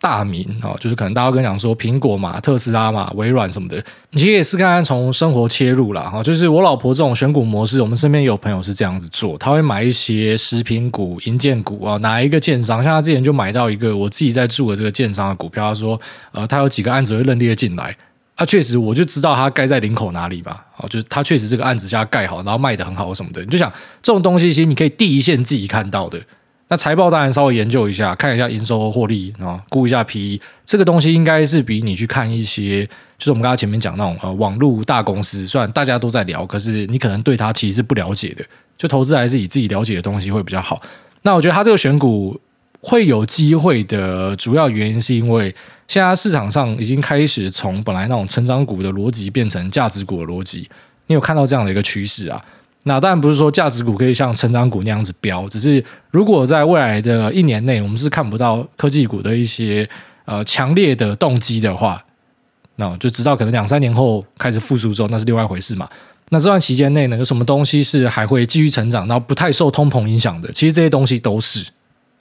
[0.00, 6.02] 大名哦，就是可能大家跟你讲说苹果嘛、特斯拉嘛、微软什么的，你其实也是刚刚从生活切入啦。
[6.02, 6.22] 哈。
[6.22, 17.96] 就是我老婆这种选股模式，我们身边有朋友是这样子做，他会买一些食品股、银建股啊，哪一个建商，像他之前就买到一个我自己在住的这个建商的股票，他说呃，他有几个案子会认列进来，
[18.38, 23.68] 啊，确实我就知道他盖在领口哪里吧，哦，就是他确实这个案子现在盖好，然后卖得很好什么的，你就想
[24.00, 26.20] 这种东西，其实你可以第一线自己看到的。
[26.68, 32.86] 那财报当然稍微研究一下，看一下营收获利啊，估一下 PE，这个东西应该是比你去看一些，
[33.18, 38.44] 就是我们刚才前面讲那种呃网络大公司，虽然大家都在聊，可是你可能对它其实是不了解的，
[38.76, 40.80] 就投资还是以自己了解的东西会比较好。
[41.22, 42.38] 那我觉得它这个选股
[42.80, 45.54] 会有机会的主要原因，是因为
[45.88, 50.68] 现在市场上已经开始从本来那种成长股的逻辑变成价值股的逻辑，
[51.06, 52.42] 你有看到这样的一个趋势啊？
[52.84, 59.86] 那当然不是说价值股可以像成长股那样子飙，只是如果在未来的一年内，我们是看不到科技股的一些
[60.24, 62.02] 呃强烈的动机的话，
[62.76, 65.88] 那就直到可能两三年后开始复苏之后，那是另外一回事嘛。
[66.30, 70.52] 那这段期间内呢，有什么东西是还会继续成长，然后不太受通膨影响的？
[70.52, 71.66] 其实这些东西都是。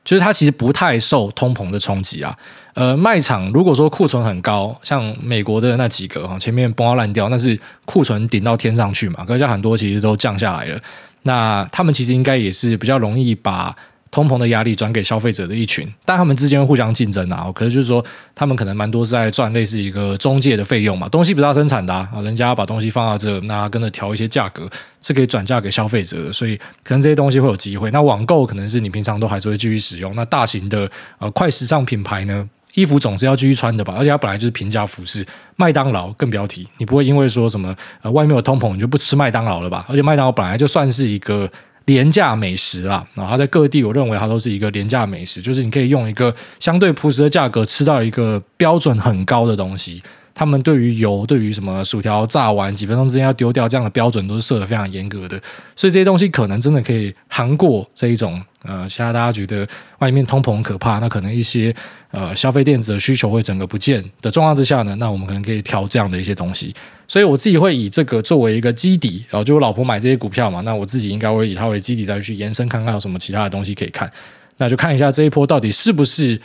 [0.08, 2.34] 就是它其实不太受通膨的冲击啊，
[2.76, 10.80] 呃，卖场如果说库存很高，像美国的那几个哈，前面崩到烂掉，那是库存顶到天上去嘛，可是很多其实都降下来了，
[11.24, 13.76] 那他们其实应该也是比较容易把。
[14.10, 17.52] 通膨的压力转给消费者的一群，但他们之间互相竞争啊。
[17.54, 21.10] 可是就是说，他们可能蛮多是在赚类似一个中介的费用嘛。
[21.10, 24.70] 东西不是生产的啊，人家把东西放到这，那跟着调一些价格，
[25.02, 26.32] 是可以转嫁给消费者的。
[26.32, 27.92] 所以可能这些东西会有机会。
[27.92, 30.16] 那网购可能是你平常都还是会继续使用。
[30.16, 30.90] 那大型的
[31.20, 33.96] 呃快时尚品牌呢，衣服总是要继续穿的吧？
[33.98, 35.26] 而且它本来就是平价服饰。
[35.56, 39.86] 麦当劳更不要提，你不会因为说什么呃外面有通膨你就不吃麦当劳了吧？
[39.90, 41.50] 而且麦当劳本来就算是一个。
[41.88, 50.04] 廉价美食啊，然后它在各地，我认为它都是一个廉价美食，就是你可以用一个相对朴实的价格吃到一个标准很高的东西。
[50.38, 55.42] 他们对于油，对于什么薯条炸完几分钟之间要丢掉这样的标准，都是设得非常严格的。
[55.76, 58.40] 所以这些东西可能真的可以扛过这一种。
[58.64, 59.66] 呃，现在大家觉得
[60.00, 61.74] 外面通膨很可怕，那可能一些
[62.12, 66.72] 呃消费电子的需求会整个不见的状况之下呢，那我们可能可以挑这样的一些东西。
[67.08, 74.12] 所以我自己会以这个作为一个基底，然后就我老婆买这些股票嘛，那我自己应该会以它为基底再去延伸看看有什么其他的东西可以看。
[74.58, 76.40] 那就看一下这一波到底是不是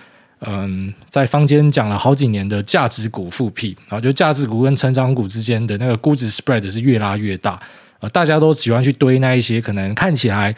[0.46, 7.60] 嗯，在坊间讲了好几年的价值股复辟，然后就价值股跟成长股之间的那个估值 spread 是越拉越大，
[8.00, 10.54] 呃，大家都喜欢去堆那一些可能看起来。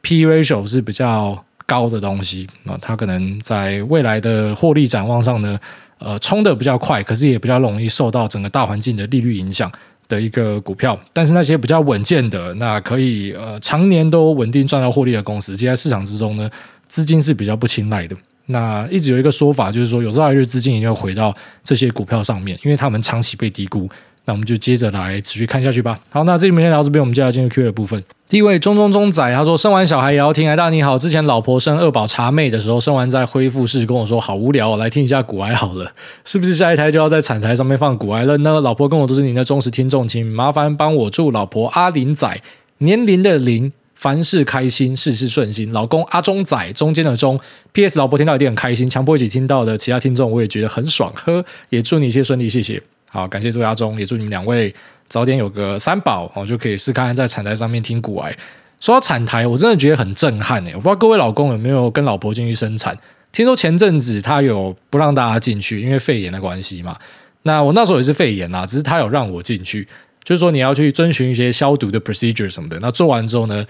[0.00, 5.58] P ratio 是比较高的东西啊，它可能在未来的获利展望上呢，
[5.98, 9.70] 呃，冲得比较快，可是也比较容易受到整个大环境的利率影响
[10.06, 10.98] 的一个股票。
[11.12, 16.48] 但是那些比较稳健的，那可以呃常年都稳定赚到获利的公司，其实在市场之中呢，
[16.86, 18.16] 资金是比较不青睐的。
[18.50, 23.88] 那一直有一个说法，就是说有朝一日资金一定要回到这些股票上面，因为他们长期被低估。
[24.24, 25.98] 那我们就接着来持续看下去吧。
[26.10, 28.04] 好，那这里面先聊这边，我们接下来进入 Q 的部分。
[28.28, 30.46] 第一位中中中仔他说，生完小孩也要听。
[30.46, 35.92] 哎，大你好，之前老婆生二宝茶妹的时候，生完在恢复室跟我说好无聊，我来听一下股癌好了。
[36.26, 38.60] 是不是下一胎就要在产台上面放股癌了呢？
[38.60, 42.38] 老婆跟我都是您的忠实听众，请麻烦帮我祝老婆阿林仔
[42.78, 45.72] 年龄的零，凡事开心，事事顺心。
[45.72, 47.38] 老公阿中仔中间的中
[47.72, 47.98] ，P.S.
[47.98, 52.80] 老婆听到一定很开心，强迫一起听到的其他听众我也觉得很爽，呵，也祝你一切顺利，谢谢。
[53.10, 54.72] 好，感谢这位阿中，也祝你们两位
[55.08, 58.32] 早点有个三宝哦，就可以试看在产台上面听股癌。
[58.78, 62.96] 说到产台，我真的觉得很震撼诶，我不知道各位老公有没有跟老婆进去生产？
[63.32, 66.96] 听说前阵子他有不让大家进去，因为肺炎的关系嘛。
[67.42, 69.88] 那我那时候也是肺炎呐，只是他有让我进去，
[70.24, 72.78] 就是说你要去遵循一些消毒的 procedure 什么的。
[72.80, 73.64] 那做完之后呢，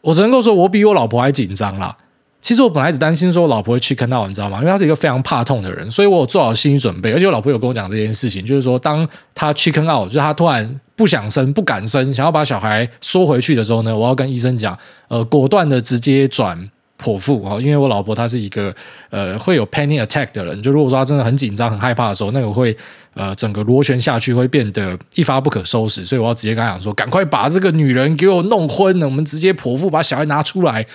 [0.00, 1.96] 我只能够说我比我老婆还紧张啦。
[2.40, 4.58] 其实我本来只担心说我老婆会 check out，你知道吗？
[4.58, 7.12] 因为她是一个非常怕痛的人，所以我有做好心理准备。
[7.12, 16.68] 而且我老婆有跟我讲这件事情，就是说当她 check out，就是她突然不想生、不敢生，想要把小孩缩回去的时候呢，我要跟医生讲，呃，果断的直接转
[17.02, 18.72] 剖腹啊，因为我老婆她是一个
[19.10, 22.76] 呃会有 panic attack 的人，就如果说她真的很紧张、很害怕的时候，那个会
[23.14, 26.04] 呃整个螺旋下去，会变得一发不可收拾。
[26.04, 30.86] 所以我要直接跟她讲说，赶快把这个女人给我弄昏了，我们直接剖腹把小孩拿出来。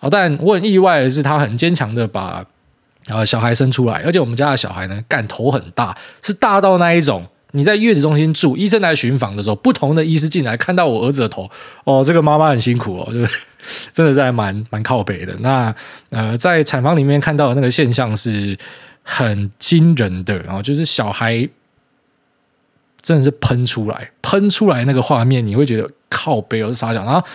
[0.00, 2.44] 哦，但我很意外的是，他很坚强的把
[3.08, 11.50] 呃小孩生出来，而且我们家的小孩呢，干头很大，是大到那一种，你在月子中心住，医生来巡访的时候，不同的医师进来看到我儿子的头，
[11.84, 13.20] 哦，这个妈妈很辛苦哦，就
[13.92, 15.34] 真的在蛮蛮靠北的。
[15.40, 15.74] 那
[16.10, 18.56] 呃，在产房里面看到的那个现象是
[19.02, 21.48] 很惊人的，然后就是小孩
[23.00, 27.26] 真的是喷出来，喷出来那个画面，你会觉得靠北，我是傻讲，然后。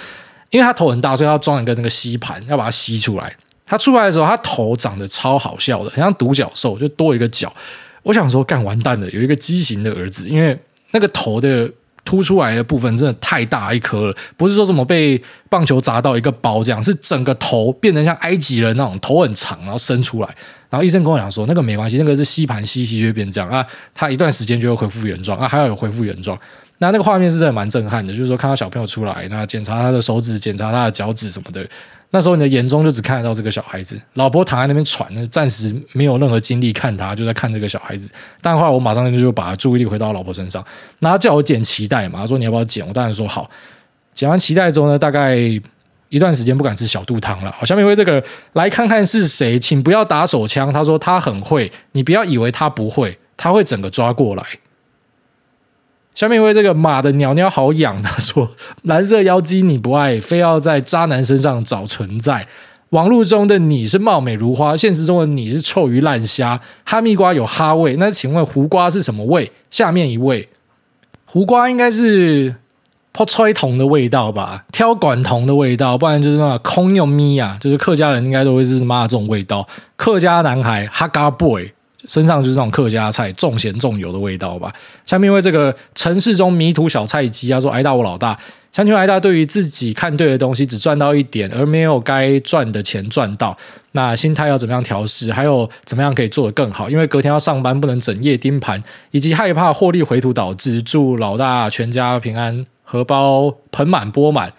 [0.50, 3.36] 因为他头很大，所以他要装一个那个吸盘，要把它吸出来。
[3.66, 7.52] 他出来的时候，他头长得超好笑的，很像独角兽，就多一个角。
[8.04, 10.58] 我想说，干完蛋了，有一个畸形的儿子，因为
[10.92, 11.70] 那个头的
[12.06, 20.28] 凸出来的部分真的太大一颗了，不是说什么被棒球砸到一个包这样，是整个头变成像埃及人那种头很长，然后伸出来。
[20.70, 26.38] 然后医生跟我讲说，那个没关系，那个是吸盘吸吸就会变这样啊，他一段时间就会恢复原状啊，还要有恢复原状。
[26.80, 31.66] 那那个画面是真的蛮震撼的，就是说看到小朋友出来，那检查他的手指，检查他的脚趾什么的。
[32.10, 38.12] 那时候你的眼中就只看得到这个小孩子，老婆躺在那边喘，暂时没有任何精力看他，就在看这个小孩子。
[38.40, 40.64] 但后来我马上就把注意力回到老婆身上，
[41.00, 42.86] 那他叫我剪脐带嘛，他说你要不要剪？
[42.88, 43.50] 我当然说好。
[44.14, 45.36] 剪完脐带之后呢，大概
[46.10, 47.52] 一段时间不敢吃小肚汤了。
[47.52, 50.72] 好，下面为这个来看看是谁，请不要打手枪。
[50.72, 54.44] 他说他很会，你不要以为他不会，他会整个抓过来。
[56.16, 58.48] 下面一位这个马的鸟鸟好痒，他说
[58.84, 62.48] ：“蓝色妖姬你不爱，非要在渣男身上找存在。
[62.90, 66.62] 网络中的你是貌美如花，现实中的你是臭鱼烂虾。
[66.86, 69.52] 哈密瓜有哈味，那请问胡瓜是什么味？
[69.72, 70.48] 下面一位，
[71.26, 72.58] 胡瓜应该是
[73.12, 81.72] 破吹筒的味道吧，挑管筒的味道，不然就是那空用咪呀，就是客家人应该都会是骂这种味道，客家男孩哈嘎 boy。”
[82.08, 84.74] 身上就是这种客家菜重咸重油的味道吧。
[85.06, 88.38] 下面为这个城市中迷途小菜鸡，啊说：“挨打我老大，
[88.72, 93.58] 想请问挨打，对于自己看对的东西只赚到一点，而没有该赚的钱赚到，
[93.94, 95.32] 那心态要怎么样调试？
[95.32, 96.90] 还有怎么样可以做得更好？
[96.90, 100.82] 因为隔天要上班，不能整夜盯盘，以及害怕获利回吐导致。
[100.82, 104.52] 祝老大全家平安，荷包盆满钵满。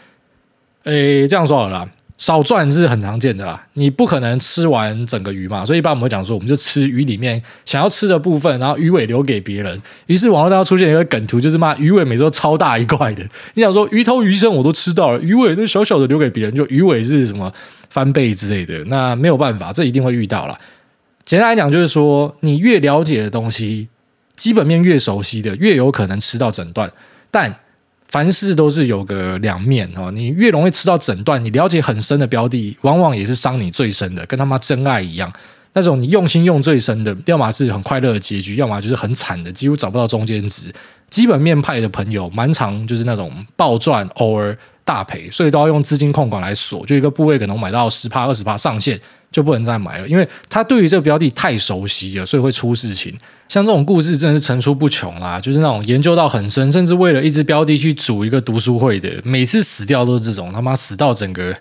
[0.85, 9.83] 诶，这样说好了。”少赚是很常见的啦，你不可能吃完整个鱼嘛，所以一般我们会讲说，我们就吃鱼里面想要吃的部分，然后鱼尾留给别人。
[10.07, 13.29] 于是网络上出现一个梗图，就是骂鱼尾每次都超大一块的。
[13.55, 17.53] 你想说鱼头鱼身我都吃到了，鱼尾那小小的留给别人，就鱼尾是什么
[17.91, 20.57] 翻倍之类的，那没有办法，这一定会遇到啦。
[21.25, 23.89] 简单来讲，就是说你越了解的东西，
[24.37, 26.93] 基本面越熟悉的，越有可能吃到整段，
[27.33, 27.57] 但。
[28.15, 35.33] 凡事都是有个两面哦，你越容易吃到整段，你了解很深的标的，往往也是伤你最深的，跟他妈真爱一样。
[35.73, 40.73] 那种你用心用最深的，要么是很快乐的结局，要么就是很惨的，几乎找不到中间值。
[41.11, 48.97] 基本面派的朋友，蛮常就是那种暴赚，偶尔大赔，所以都要用资金控管来锁，就一个部位可能买到十趴二十趴上限。
[49.35, 53.13] 就不能再买了，因为他对于这个标的太熟悉了，所以会出事情。
[53.49, 61.53] 像这种故事真的是层出不穷啦，就是那种研究到很深，甚至为了一只标的去组一个读书会的，每次死掉都是这种他妈死到整个，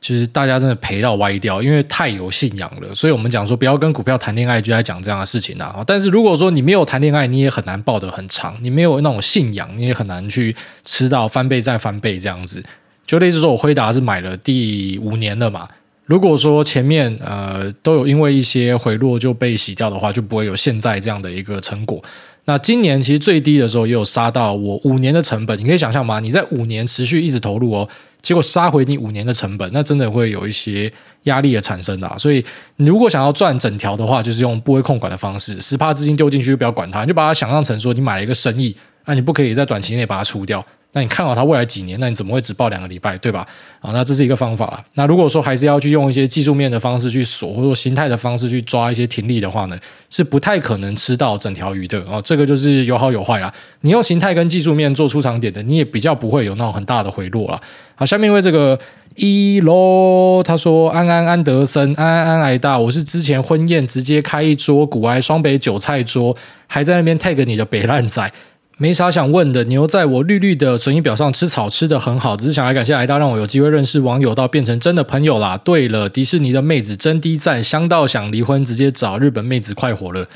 [0.00, 2.94] 就是大家真的赔到歪掉，因为太有信仰了。
[2.94, 5.82] 所以我们讲说不要跟股票谈恋爱，就在讲这样的事情啦。
[5.84, 12.62] 但是如果说你没有谈恋爱，你也很难抱得很长；你没有那种信仰，你也很难去吃到翻倍再翻倍这样子。
[13.04, 15.68] 就类似说，我辉达是买了第五年了嘛。
[16.10, 22.02] 如果说前面呃都有因为一些回落就被洗掉的话，就不会有现在这样的一个成果。
[22.46, 26.18] 那今年其实最低的时候也有杀到我五年的成本，你可以想象吗？
[26.18, 27.88] 你在五年持续一直投入哦，
[28.22, 30.92] 结果杀回你五年的成本，那真的会有一些
[31.24, 32.16] 压力的产生啊。
[32.18, 32.44] 所以
[32.78, 40.66] 你如果想要赚整条的话，就是用部位控管的方式，十趴资金丢进去就不要管它，你就把它想象成说你买了一个生意，那你不可以在短期内把它出掉。
[40.92, 43.46] 那你看好它未来几年，那你怎么会只报两个礼拜，对吧？
[43.80, 44.84] 啊，那这是一个方法了。
[44.94, 49.78] 那如果说还是要去用一些技术面的方式去锁，或者说形态的方式去抓一些停利的话呢，
[50.10, 52.20] 是不太可能吃到整条鱼的啊。
[52.22, 53.52] 这个就是有好有坏啦。
[53.82, 57.60] 你用形态跟技术面做出场点的，你也比较不会有那种很大的回落了。
[57.94, 58.76] 好，下面因为这个
[59.14, 68.32] 一楼他说安安安德森安安安挨大，我是之前婚宴直接开一桌古埃双北韭菜桌，还在那边 tag 你的北烂仔。
[68.82, 75.58] 没啥想问的，牛在我绿绿的损益表上吃草吃的很好，只是想来感谢挨大，让我有机会认识网友到变成真的朋友啦。
[75.58, 80.26] 对了，迪士尼的妹子真滴赞，香到想离婚，直接找日本妹子快活了。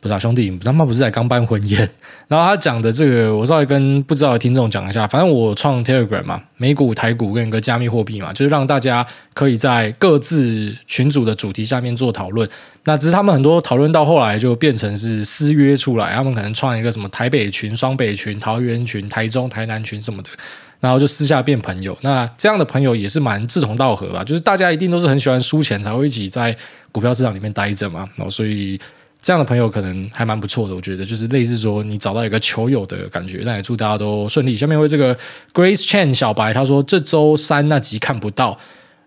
[0.00, 1.78] 不是啊，兄弟，他妈不是才刚办婚宴？
[2.26, 5.06] 然后他讲的这个，我稍微跟不知道的听众讲一下。
[5.06, 12.48] 反正我创 Telegram 嘛，美股、台股跟一个加密货币嘛，就是让大家可以在各自群组的主题下面做讨论。
[12.84, 20.30] 那只是他们很多讨论到后来就变成是私约出来，他们可能创一个什么台北群、双北群、桃园群、台中、台南群什么的，
[20.80, 21.94] 然后就私下变朋友。
[22.00, 26.56] 那这样的朋友也是蛮志同道合啦，就是大家一定都是很喜欢输钱才会一起在
[26.90, 28.08] 股票市场里面待着嘛。
[28.16, 28.80] 然后所以。
[29.22, 33.42] 这样的朋友可能还蛮不错的，我觉得就是类似说你找到一个球友的感觉。
[33.44, 34.56] 那也祝大家都顺利。
[34.56, 35.14] 下面为这个
[35.52, 38.58] Grace Chen 小白他说，这周三那集看不到，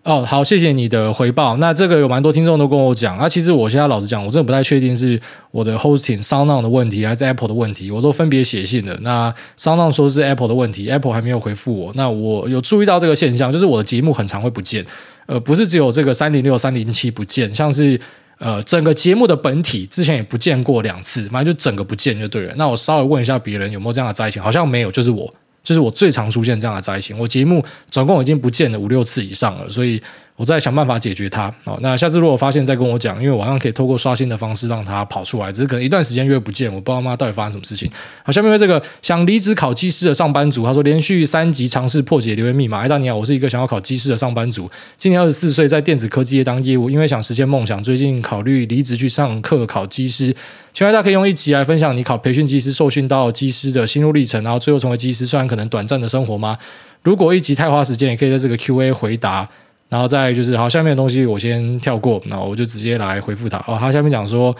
[0.04, 1.56] 哦，好，谢谢你的回报。
[1.56, 8.96] 那这个有蛮多听众都跟我讲，那、啊、其实我现在老实讲，我真的不太确定是我的 hosting SoundOn 的问题还是 Apple 的问题，我都分别写信了。
[9.00, 11.92] 那 SoundOn 说是 Apple 的问题，Apple 还没有回复我。
[11.96, 14.84] 那我有注意到这个现象，就是我的节目很常会不见，
[15.26, 17.98] 呃，不是只有这个三零六、三零七不见，像是
[18.38, 22.54] 呃整个节目的本体之前也不见过两次，反正就整个不见就对了。
[22.56, 25.32] 那我稍微问一下别人有没有这样的灾情，好像没有，就是我。
[25.62, 30.02] 就是我最常出现这样的灾情，我节目总共已经不见了五六次以上了，所以。
[30.36, 31.52] 我再想办法解决它。
[31.64, 37.88] 好，那下次如果发现再跟我讲，因为我好像可以透过刷新的方式让它跑出来，只是可能一段时间约不见，我不知道妈到底发生什么事情。
[38.24, 42.80] 好，下面为这个想离职考技师的上班族，他说连续三集尝试破解留言密码。
[42.80, 44.68] 哎，大家好，我是一个想要考技师的上班族，
[44.98, 50.34] 今年二十四岁，在电子科技业当业务，因为想实现梦想，最近考虑离职去上课考技师。
[50.72, 56.58] 请问大家可以用一集来分享你考培训技师、受训到技师的心路历程，然后最后成为技师，虽然可能短暂的生活吗？
[57.04, 59.48] 如果一集太花时间，也可以在这个 Q&A 回答。
[59.88, 63.58] 然后再就是，好，下面的东西我先跳过，那我就直接来回复他。
[63.66, 64.52] 哦，他下面讲说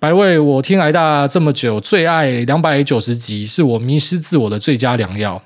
[0.00, 5.40] ，By the way，我听癌大这么久，最爱两百九十集，是我迷失自我的最佳良药。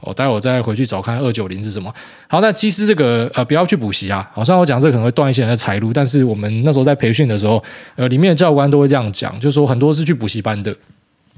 [0.00, 1.92] 哦、待会我再回去找看二九零是什么。
[2.28, 4.28] 好，那其实这个呃，不要去补习啊。
[4.32, 7.62] 好像我讲这个可能会断一些人的财路，但是我们那时候在培训的时候，
[7.94, 10.76] 呃，里面的教官都会这样讲，就是说很多是去补习班的。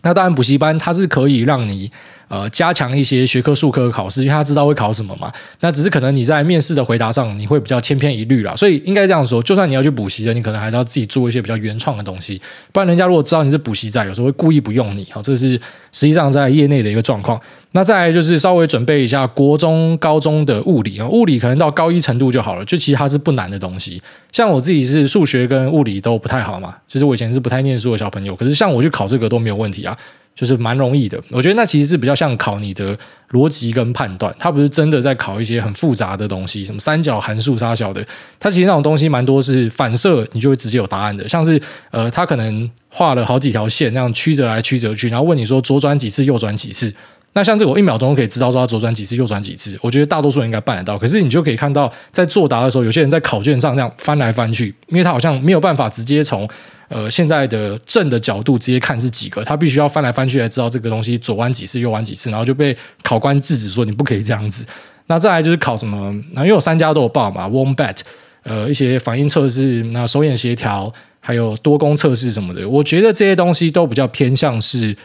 [0.02, 1.90] 那当然，补习班它是可以让你。
[2.28, 5.32] 呃，加强一些学科、术科的考试，因为他知道会考什么嘛。
[5.60, 8.54] 那只是可能你在面试的回答上，你会比较千篇一律啦。
[8.54, 12.40] 所以应该这样说，就算你要去补习的，你可能还是要自己做一些比较原创的东西。
[12.72, 15.06] 不然人家如果知道你是补习仔，有时候会故意不用你。
[15.10, 15.52] 好，这是
[15.92, 17.40] 实际上在业内的一个状况。
[17.72, 24.02] 那再来就是稍微准备一下国中、高中的物理啊，物理可能到高一程度就好了，就其实它是不难的东西。
[24.32, 29.96] 像我自己是数学跟物理都不太好嘛，就是我以前是不太念书的小朋友，可是像我去考这个都没有问题啊。
[30.38, 32.96] 就是蛮容易的，我觉得那其实是比较像考你的
[33.32, 38.06] 逻辑跟判断，它不是真的在考一些很复杂的东西，什么三角函数、啥小的。
[38.38, 41.28] 它其实那种东西蛮多是反射，你就会直接有答案的。
[41.28, 41.60] 像是
[41.90, 46.94] 呃，他可能画了好几条线，那样曲折来曲折去，然后问你说左转几次，右转几次。
[47.32, 49.76] 那像这个，我一秒钟可以知道说他左转几次，右转几次。
[49.82, 50.96] 我觉得大多数人应该办得到。
[50.96, 56.48] 可是你就可以看到，在作答的时候，有些人在考卷上这样翻来翻去，因为他好像没有办法直接从
[56.88, 64.66] 呃现在的正的角度直接看是几个，他必须要翻来翻去才知道这个东西左弯几次，右弯几次，然后就被考官制止说你不可以这样子。
[65.06, 66.14] 那再来就是考什么？
[66.32, 68.00] 那因为我三家都有报嘛，Warm Bat，
[68.42, 72.68] 呃，一些反应测试，那手眼协调，还有多功测试什么的。
[72.68, 74.96] 我觉得这些东西都比较偏向是。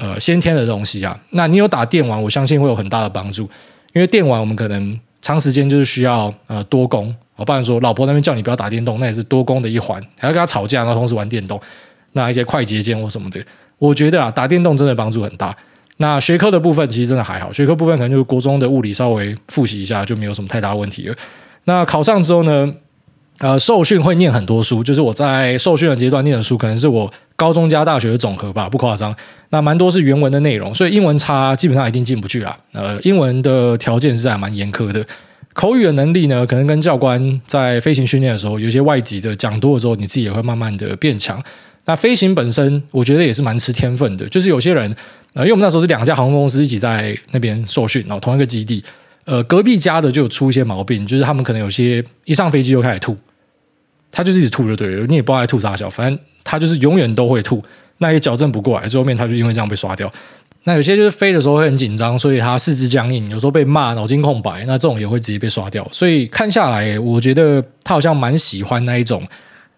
[0.00, 3.42] 呃，先天的东西啊，那你有打电玩，我相信会有很大的帮助。
[3.92, 11.58] 因为电玩我们可能长时间就是需要呃多功，我不然说老婆那边叫你不要打电动，那也是多工的一环，还要跟他吵架，然后同时玩电动，
[12.12, 13.40] 那一些快捷键或什么的，
[13.78, 15.56] 我觉得啊，打电动真的帮助很大。
[15.96, 21.14] 那学科的部分其实真的还好，学科部分可能就是国中的物理稍微复习一下就没有什么太大问题了。
[21.64, 22.74] 那考上之后呢？
[23.40, 29.14] 呃，受训会念很多书，就是我在受训的阶段念的书，可能是我高中加大学的总和吧，不夸张。
[29.50, 32.58] 那蛮多是原文的内容，所以英文差基本上一定进不去啦。
[32.72, 35.06] 呃，英文的条件是还蛮严苛的。
[35.58, 41.42] 口语的能力呢，可能跟教官在飞行训练的时候，有些外籍的讲多了之后，你自己也会慢慢的变强。
[41.84, 44.24] 那飞行本身，我觉得也是蛮吃天分的。
[44.28, 44.88] 就是有些人，
[45.32, 48.84] 呃，因为我们那时候是两家航空公司一起在那边受训，然后同一个基地，
[49.24, 53.16] 呃，隔壁家的就有出一些毛病，就是他们可能有些一上飞机就开始吐。
[54.12, 57.60] 他就是一直吐就对了，你也不知道他吐啥小，反正他就是永远都会吐，
[57.96, 60.08] 那也矫正不过来，最后面他就因为这样被刷掉。
[60.68, 65.88] 那有些就是飞的时候会很紧张，所以他四肢僵硬，有时候被骂脑筋空白，那这种也会直接被刷掉。
[65.90, 69.26] 所以看下来，我觉得他好像蛮喜欢那一种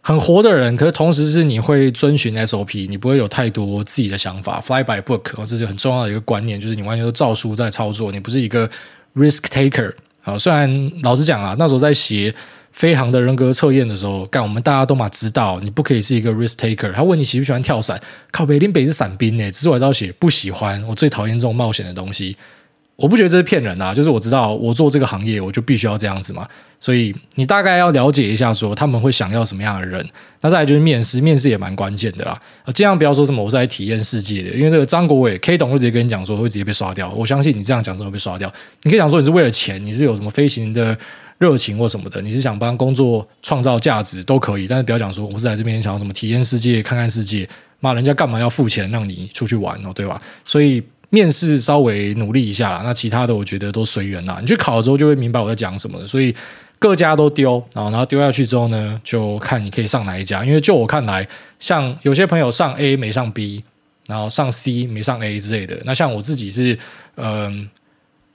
[0.00, 8.68] 很活的人，可是同时是你会遵循 SOP，你不会有太多自己的想法，fly by book，这是很重要的一个观念，就是你完全都照书在操作，你不是一个
[9.14, 9.92] risk taker。
[10.22, 12.34] 好，虽然老实讲啊，那时候在写。
[12.72, 16.92] 飞航的人格测验的时候，干我们大家都嘛知道，你不可以是一个 risk taker。
[16.92, 18.00] 他问你喜不喜欢跳伞，
[18.30, 20.82] 靠北林北是伞兵呢，只是我还要写不喜欢。
[20.86, 22.36] 我最讨厌这种冒险的东西，
[22.96, 26.48] 我不觉得这是骗人啊，就是我知道我做这个行业，我就必须要这样子嘛。
[26.78, 30.02] 所以你大概要了解一下，说他们会想要什么样的人。
[30.40, 32.40] 那再来就是面试，面试也蛮关键的啦。
[32.72, 37.10] 尽量不要说什么我是来体验世界的，因为这个张国伟 K 董会直接跟你讲说会直接被刷掉。
[37.10, 38.50] 我相信你这样讲之后会被刷掉。
[38.84, 40.96] 你可以讲说你是为了钱，你是有什么飞行的。
[41.40, 47.48] 热情或什么的，你是想帮工作创造价值都可以，但是不要讲说我是来这边想要什么体验世界、看看世界，
[47.80, 50.20] 骂人家干嘛要付钱让你出去玩哦，对吧？
[50.44, 54.36] 所以面试稍微努力一下啦，那其他的我觉得都随缘啦。
[54.38, 56.34] 你去考了之后就会明白我在讲什么，所以
[56.78, 60.44] 各家都丢啊，然后丢下去之后呢，就看你可以上哪一家。
[60.44, 61.26] 因为就我看来，
[61.58, 63.64] 像有些朋友上 A 没上 B，
[64.06, 66.78] 然后上 C 没上 A 之类的，那像我自己是
[67.16, 67.66] 嗯。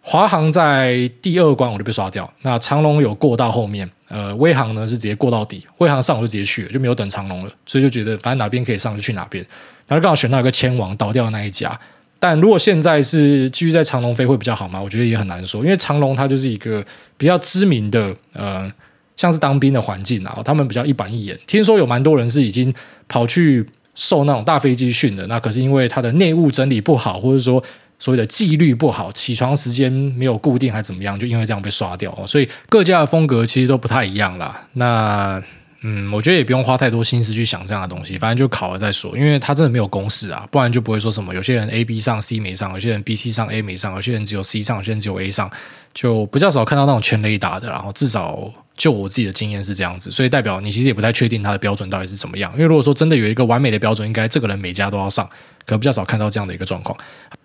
[0.07, 9.43] 华航在第二关我就被刷掉，那长龙有过到后面，呃，威航呢是直接过到底，威航上我就直接去了，就没有等长龙了，所以就觉得反正哪边可以上就去哪边，
[9.87, 11.77] 然后刚好选到一个千王倒掉的那一家，
[12.19, 14.79] 但如果现在是继续在长龙飞会比较好吗？
[14.79, 16.85] 我觉得也很难说，因为长龙它就是一个
[17.17, 18.71] 比较知名的，呃，
[19.17, 22.71] 像是当兵的环境啊，他们比较一板一眼，听说有蛮多人是已经
[23.07, 27.63] 跑去受那种大飞机训的，那可是因为他的内务整理不好，或者说。
[27.97, 31.17] 所谓的纪律不好，起床时间没有固定，还怎么样？
[31.17, 34.67] 就因为这样被刷掉，所以各家的风格其实都不太一样啦。
[34.73, 35.41] 那
[35.87, 39.15] 嗯，我觉得也不用花太多心思去想这样的东西，反正就考了再说。
[39.15, 45.47] 因为他真的没有公式啊，不然就不会说什么有些人 A B 上 C 没上，有些人 B C 上 A 没上，有些人只有 C 上，有些人只有 A 上，
[45.93, 47.69] 就比较少看到那种全雷达的。
[47.69, 52.51] 然后至少就我自己的经验是这样子，所以代表你其实也不太确定他的标准到底是怎么样。
[52.53, 55.29] 因为如果说真的有一个完美的标准，应该这个人每家都要上。
[55.67, 56.95] 可能比较少看到这样的一个状况。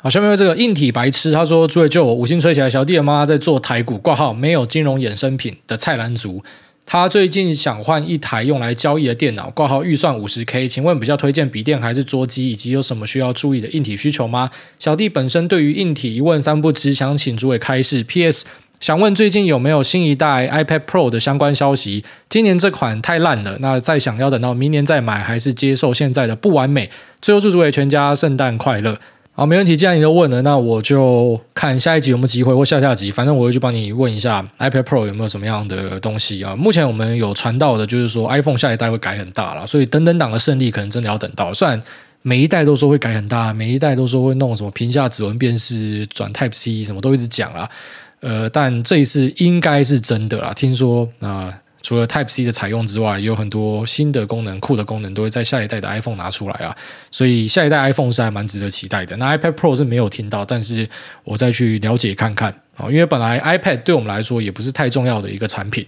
[0.02, 6.44] 好，下面这个硬体白痴他说：“诸位救我五星吹起来，小弟的妈妈在做台股挂号，没有金融衍生品的菜篮族。
[6.84, 12.50] 他最近想换一台用来交易的电脑，挂号预算五十 K，请问比较推荐笔电还是桌机？
[12.50, 14.50] 以及有什么需要注意的硬体需求吗？
[14.78, 18.04] 小弟本身对于硬体一问三不知，想请诸位开示。
[18.04, 18.44] PS。”
[18.80, 22.02] 想问最近有没有新一代 iPad Pro 的相关消息？
[22.30, 26.90] 今年这款太烂了，那再想要等到明年再买，还是接受现在的不完美？
[27.20, 28.98] 最后祝诸位全家圣诞快乐。
[29.32, 29.76] 好，没问题。
[29.76, 36.56] 既然你都问了，那我就看下一集有没有机会，或下下集，反正我会去帮你问一下 iPad Pro 有没有什么样的东西啊。
[36.56, 41.52] 目前我们有传到的，就是说 iPhone 下一代会改很大了，所以等等党的胜利可能真的要等到。
[41.52, 41.78] 虽然
[42.22, 47.68] 每一代都说会改很大，每一代都说会弄什么屏下指纹辨识转 Type C，什么都一直讲啦。
[48.20, 50.52] 呃，但这一次应该是真的啦。
[50.52, 51.52] 听说啊、
[51.82, 56.76] 除了 Type C 的采用之外，有很多新的功能、酷的功能都会在下一代的 iPhone 拿出来啊。
[57.10, 59.16] 所以下一代 iPhone 是还蛮值得期待的。
[59.16, 60.88] 那 iPad Pro 是没有听到，但是
[61.24, 62.90] 我再去了解看看啊。
[62.90, 65.86] 因为本来 iPad 对我们来说也不是太重要的一个产品，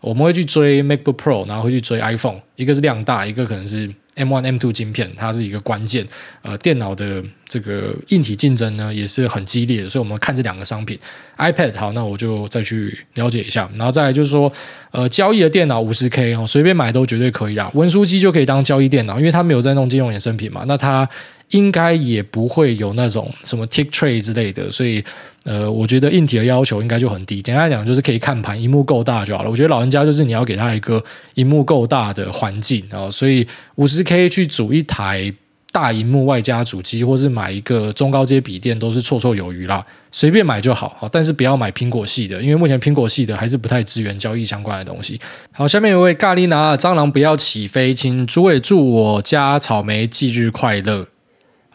[0.00, 3.90] 我们会去追 MacBook Pro，然后会去追 iPhone，一个是量大，一个可能是。
[4.20, 6.06] M one、M two 晶片，它是一个关键。
[6.42, 9.88] 呃，电脑的这个硬体竞争呢，也是很激烈的。
[9.88, 10.98] 所以，我们看这两个商品
[11.38, 13.68] ，iPad 好，那我就再去了解一下。
[13.76, 14.52] 然后再来就是说，
[14.90, 17.70] 呃，交易的电脑五十 K 哦，随便买都绝对可以啦。
[17.74, 20.64] 文书机就可以当交易电脑，因为它没有在弄金融衍生品嘛。
[20.66, 21.08] 那它
[21.50, 25.04] 应该也不会有那种什么 tick trade 之类的，所以。
[25.44, 27.40] 呃，我觉得硬体的要求应该就很低。
[27.40, 29.48] 简单来讲，就是可以看盘，荧幕够大就好了。
[29.48, 31.02] 我觉得老人家就是你要给他一个
[31.36, 33.46] 荧幕够大的环境啊，所以
[33.76, 35.32] 五十 K 去组一台
[35.72, 39.82] 大荧幕外加主机，或是买一个中高阶笔电，都是绰绰有余啦。
[40.12, 45.18] 随便买就好，但是不要买苹果系的，因为目前苹果系的还是不太支援交易相关的东西。
[45.52, 51.06] 好，下面有位咖喱拿蟑螂不要起飞，请诸位祝我家草莓忌日快乐。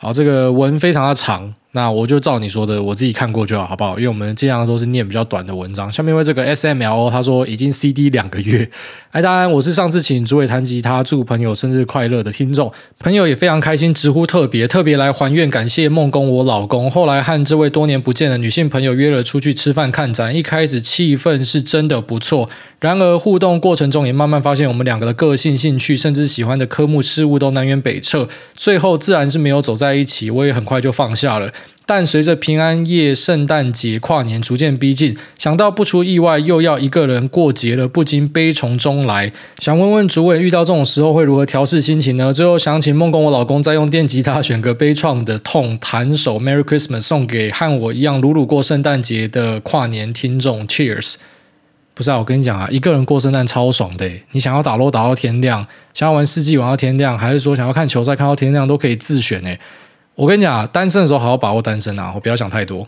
[0.06, 1.52] 好，这个文非常的长。
[1.76, 3.98] 那我就照你说的，我自己看过就好，好不好？
[3.98, 5.92] 因为我们尽量都是念比较短的文章。
[5.92, 8.70] 下面为这个 S M L，他说已经 C D 两个月。
[9.12, 16.90] 哎，当然我是上次请诸位弹吉他祝朋友生日快乐的听众，朋友也非常开心，直呼特别特别来还愿感谢梦工我老公。
[16.90, 22.50] 后来和这位多年不见的女性朋友约了出去吃饭看展，一开始气氛是真的不错，
[22.80, 31.52] 然而互动过程中也慢慢发现我们两个的个性、兴趣，甚至喜欢的科目、事物都南辕北辙，最后自然是没有走在一起，我也很快就放下了。
[31.88, 39.32] 但随着平安夜、圣诞节、跨年逐渐逼近，想到不出意外又要一个人过节了，不禁悲从中来。
[39.60, 42.34] 想问问主委，遇到这种时候会如何调适心情呢？
[42.34, 50.68] 最后想请梦工我老公再用电吉他选个悲怆的痛，弹首 Merry Christmas 送给和我一样鲁鲁过圣诞节的跨年听众。
[50.68, 51.16] Cheers！
[51.94, 54.10] 不是啊，我跟你讲啊，一个人过圣诞超爽的。
[54.32, 59.60] 你想要打罗打到天亮，想要玩世纪玩到天亮，还是说想要看球赛看到天亮，都可以自选诶。
[60.16, 62.88] 我跟你讲，单身的时候好好把握单身啊，我不要想太多。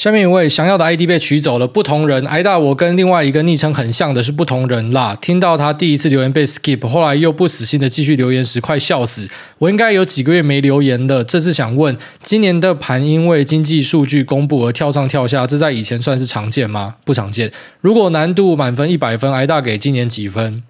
[0.00, 2.24] 下面一位想要的 ID 被取走了，不同人。
[2.24, 5.14] 挨大，我跟另外一个昵称很像的是不同人啦。
[5.20, 9.28] 听到他第一次留言被 skip，后来又不死心的继续留言时，快笑死。
[9.58, 11.22] 我应该有几个月没留言的。
[11.22, 16.96] 这次想问，今年的盘因为经济数据公布而跳上跳下，这在以前算是常见吗？
[17.04, 17.52] 不常见。
[17.82, 20.62] 如果难度满分一百分，挨大给今年几分？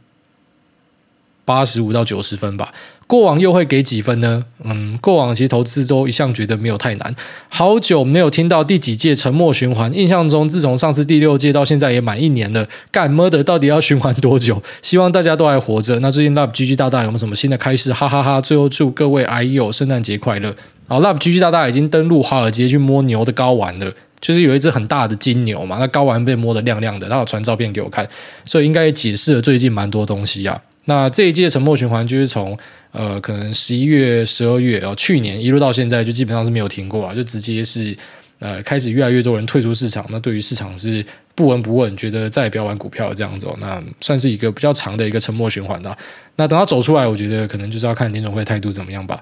[1.45, 2.73] 八十五到九十分吧。
[3.11, 4.45] 过往又会给几分呢？
[4.63, 7.13] 嗯，过往其实投资都一向觉得没有太难。
[7.49, 12.69] 好久没有听到第几届沉默循环，印象中自从上次第六届到现在也满一年了。
[12.93, 14.63] 干么的到底要循环多久？
[14.81, 15.99] 希望大家都还活着。
[15.99, 17.93] 那最近 Love GG 大大有没有什么新的开始？
[17.93, 18.41] 哈哈哈！
[18.41, 20.55] 最后祝各位癌友圣诞节快乐。
[20.87, 28.09] 好 Love GG 大大已经登陆华尔街去摸牛的睾丸了，就是有一只很大的金牛嘛，那睾丸被摸得亮亮的，他有传照片给我看，
[28.45, 30.61] 所以应该解释了最近蛮多东西啊。
[30.87, 32.59] 那这一届沉默循环就是从
[32.91, 37.97] 呃可能十一月、十二月哦，去年一路到现在就基本上是没有停过啊，就直接是
[38.41, 41.05] 呃开始越来越多人退出市场，那对于市场是
[41.35, 45.97] 不闻不问，觉得再也不要玩股票这样子哦，那算是一个比较长的一个沉默循环的。
[46.37, 49.21] 那等他走出来，我觉得可能就是要看联总会态度怎么样吧，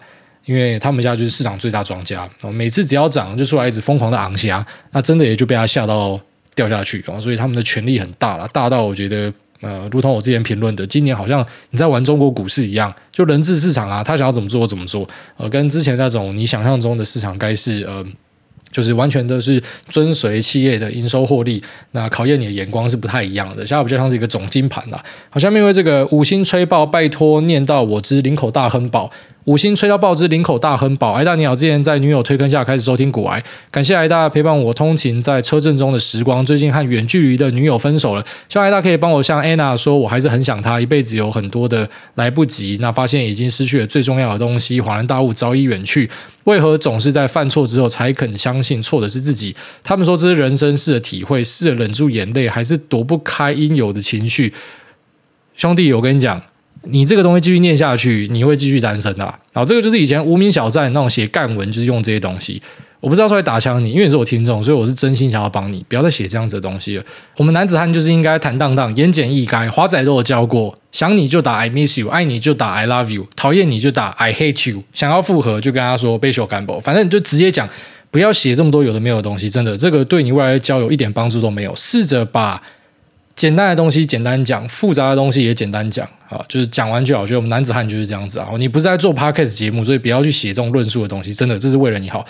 [0.48, 6.18] 因为他们家就是市场最大庄家，每次只要涨就出来一直疯狂的昂虾，那真的也就被他吓到
[6.54, 9.30] 掉下去，所以他们的权力很大了，大到我觉得。
[9.60, 15.04] 呃，如同我之前评论的，今年好像你在玩中国股市一样，就人治市场啊，他想要怎么做怎么做。
[15.36, 18.06] 呃，跟之前那种你想象中的市场该是呃，
[18.70, 23.66] 就是完全都是遵随企业的营收获利，那考验你的眼光是不太一样的。
[23.66, 25.04] 现在比较像是一个总金盘啦。
[25.28, 29.10] 好，下面因为这个五星吹爆，拜托念到我之林口大亨宝。
[29.48, 36.44] 五星吹到爆之林口大亨宝，癌大你好，之前在女友推坑下开始收听股癌，感谢癌大陪伴我通勤在车震中的时光。
[36.44, 46.10] 最近和远距离的女友分手了，希望癌大可以帮我向安娜说，我还是很想她，一辈子有很多的来不及，那发现已经失去了最重要的东西，恍然大悟早已远去，
[46.44, 49.56] 为何总是在犯错之后才肯相信错的是自己？
[49.82, 54.52] 他们说这是人生式的体会，试着忍住眼泪，还是躲不开应有的情绪。
[55.56, 56.38] 兄弟，我跟你讲。
[56.84, 59.24] 你这个东西继续念下去，你会继续单身的。
[59.52, 62.62] 然后这个就是以前无名小站那种写干文，就是用这些东西。
[63.00, 67.04] 我不知道出来打枪你，因为你是我听众，所以我是真心想要帮你，不要再写这样子的东西了。
[67.36, 69.70] 我们男子汉就是应该坦荡荡、言简意赅。
[69.70, 74.82] 华仔都有教过，想你就打 I miss you，爱你就打 I love you，讨厌你就打 I hate you。
[74.92, 77.68] 想要复合就跟他说被修干部，反正你就直接讲，
[78.10, 79.48] 不要写这么多有的没有的东西。
[79.48, 81.74] 真的，这个对你未来的交友一点帮助都没有。
[81.76, 82.62] 试着把。
[83.38, 87.22] 简单的东西简单讲，复杂的东西也简单讲啊，就是讲完就好。
[87.22, 88.48] 我觉得我们男子汉就是这样子啊。
[88.58, 91.32] 你不是在做 podcast 节目，所以不要去写这种论述的东西。
[91.32, 92.26] 真的，这是为了你好。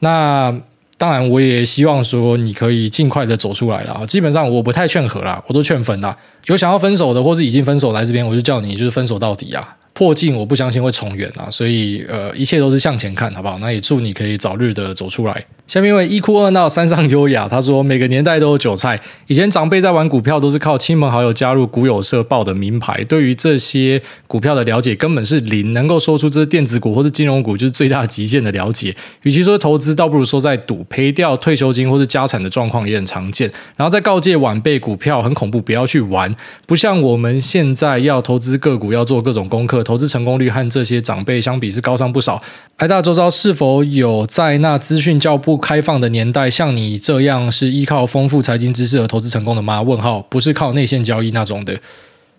[0.00, 0.54] 那
[0.98, 4.04] 当然，我也希望说你可以尽快的走出来了啊。
[4.04, 6.14] 基本上我不太劝和啦，我都劝分啦。
[6.44, 9.76] 有想要分手的，或是已经分手来这边，我就叫你就是分手到底啊。
[9.92, 13.58] 破镜我不相信会重圆啊，所以呃，一切都是向前看，好不好？
[13.58, 15.44] 那也祝你可以早日的走出来。
[15.66, 28.96] 下面一位一哭二闹三上优雅，他说每个年代都有韭菜，以前长辈在玩股票都是靠亲朋好友加入股友社报的名牌，对于这些股票的了解根本是零，能够说出这是电子股或是金融股就是最大极限的了解。
[29.22, 33.48] 与其说投资，倒不如说在赌，赔掉退休金或是家产的状况也很常见。
[33.76, 36.34] 然后再告诫晚辈，股票很恐怖，不要去玩，
[36.66, 39.84] 不像我们现在要投资个股要做各种功课。
[39.90, 42.40] 投资成功率和这些长辈相比是高上不少。
[42.76, 49.82] 癌大周遭是否有在那资讯较不开放的年代，像你这样是依靠丰富财经知识而投资成功的吗？
[49.82, 51.76] 问号，不是靠内线交易那种的。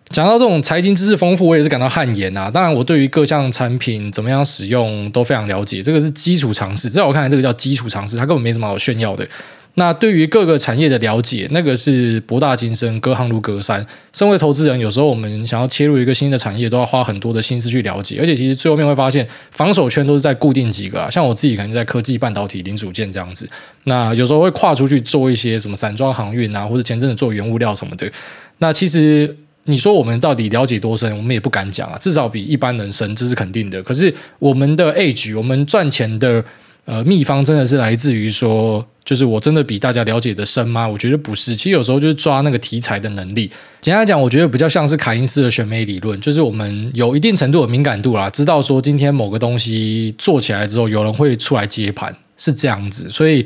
[0.07, 2.49] 讲到这种财经知识丰富，我也是感到汗颜啊。
[2.49, 6.89] 当然，我对于各项产品怎么样使用都非常了解，这个是基础常识。
[6.89, 9.27] 在我看来，这个叫基础常识，它根本没什么好炫耀的。
[9.76, 13.86] 那对于各个产业的了解，那个是博大精深，隔行如隔山。
[14.11, 18.17] 身为投资人，有时候我们想要切入一个新的产业，都要花很多的心思去了解。
[18.19, 21.09] 而且，其实最后面会发现，防守圈都是在固定几个啊。
[21.09, 23.49] 像我自己可能在科技、半导体、零组件这样子。
[23.86, 28.11] 那有时候会跨出去做一些什么散装航运啊，或者前阵子做原物料什么的。
[28.57, 31.97] 那其实你说我们到底了解多深，我们也不敢讲啊。
[31.97, 33.82] 至少比一般人深，这是肯定的。
[33.82, 36.43] 可是我们的 edge，我们赚钱的。
[36.86, 40.88] 呃，秘方真的是来自于说，就是我真的比大家了解的深吗？
[40.88, 41.55] 我觉得不是。
[41.55, 43.49] 其实有时候就是抓那个题材的能力。
[43.82, 53.09] 简单来讲，我觉得比较像是凯因斯的选美理论，就是我们有一定程度的敏感度啦，知道说今天某个东西做起来之后，有人会出来接盘，是这样子。
[53.11, 53.45] 所以，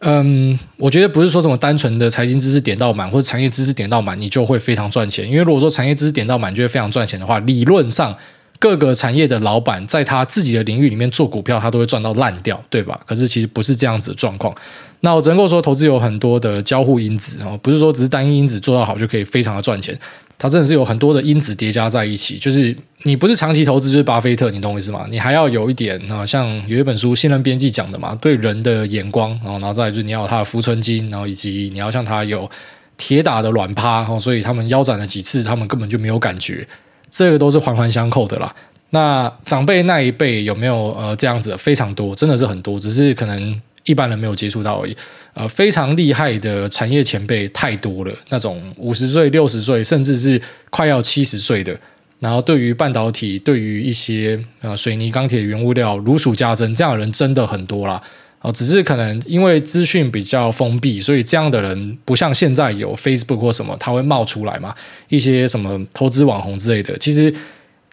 [0.00, 5.26] 嗯，我觉得不是说什么单纯的财经知识点到满，或者产业知识点到满，你就会非常赚钱。
[5.26, 8.14] 因为如果说产业知识点到满就会非常赚钱的话，理论上。
[8.58, 13.00] 各个产业的老板在他自己的领域里面做股票，他都会赚到烂掉，对吧？
[13.06, 14.54] 可是其实不是这样子的状况。
[15.00, 19.96] 那我只能够说，投资有很多的交互因子哦，不是说只是单一因子做到好就可以非常的赚钱。
[20.38, 25.06] 它真的是有很多的因子叠加在一起，就是你不是长期投资就是巴菲特，你懂我意思吗？
[25.10, 32.50] 你还要有一点啊，像有一本书信任编辑讲的嘛，对人的眼光，然后然后再来就是你要他的浮存金，然后以及你要像他有
[32.98, 36.66] 铁打的软趴，所以他们腰斩了几次，他们根本就没有感觉。
[37.10, 38.54] 这个都是环环相扣的啦。
[38.90, 41.56] 那长辈那一辈有没有呃这样子？
[41.56, 44.96] 非常多，真的是很多，只是可能一般人没有接触到而已。
[45.34, 50.40] 呃，非常厉害的产业前辈太多了，那种五十岁、六十岁，甚至是
[50.70, 51.78] 快要七十岁的。
[52.20, 58.02] 然后对于半导体，对于一些呃水泥、钢铁原物料如数家珍，这样的人真的很多啦。
[58.46, 64.72] 哦，只是可能因为资讯比较封闭，所以这样的人不像现在有 Facebook 或什么，他会冒出来嘛，
[65.08, 66.96] 一些什么投资网红之类的。
[66.98, 67.34] 其实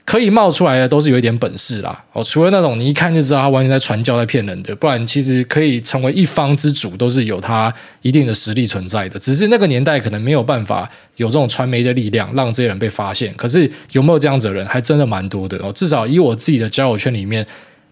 [0.06, 2.04] 可以冒出来的都是有一点本事啦。
[2.12, 7.74] 哦，除了那种你一看就知道他完全在传教、在骗人的，不然其实可以成为一方之主，都是有他
[8.04, 9.18] 一定的实力存在的。
[9.18, 13.34] 只是那个年代可能没有办法有这种传媒的力量，让这些人被发现。
[13.34, 15.72] 可是有没有这样子的人，还真的蛮多的哦。
[15.74, 17.44] 至少以我自己的交友圈里面。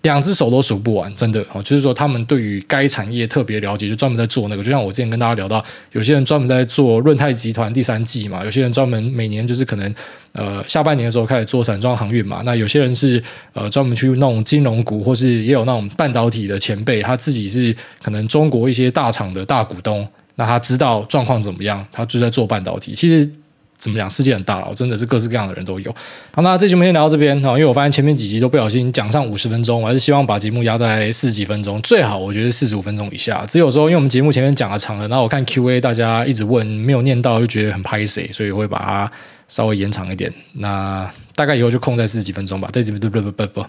[0.03, 4.63] 两只手都数不完，真的哦，就是说他们对于该产业特别了解，就专门在做那个。
[4.63, 9.93] 就像我之前跟大家聊到，有些人专门在做润泰集团第三季嘛，有些人专门每年就是可能
[10.31, 12.41] 呃下半年的时候开始做散装航运嘛。
[12.43, 13.21] 那有些人是
[13.53, 22.93] 呃专门去弄金融股，或是也有那种半导体的前辈，他自己是可能中国一些大厂的大股东，那他知道状况怎么样，他就在做半导体。
[22.93, 23.31] 其实。
[23.81, 24.07] 怎么讲？
[24.07, 25.91] 世界很大了，真的是各式各样的人都有。
[26.33, 33.43] 好，那这期我们先聊到这边哈，因为我发现前面几集都不小心讲上五十分钟，我还是希望把节目压在四十几分钟，最好我觉得四十五分钟以下。
[33.47, 39.11] 只有说，因为我们节目前面讲的长了，然后我看 Q&A 大家一直问，没有念到就觉得很拍谢，所以会把它
[39.47, 40.31] 稍微延长一点。
[40.53, 42.69] 那大概以后就控在四十几分钟吧。
[42.71, 43.65] 对不不不不不。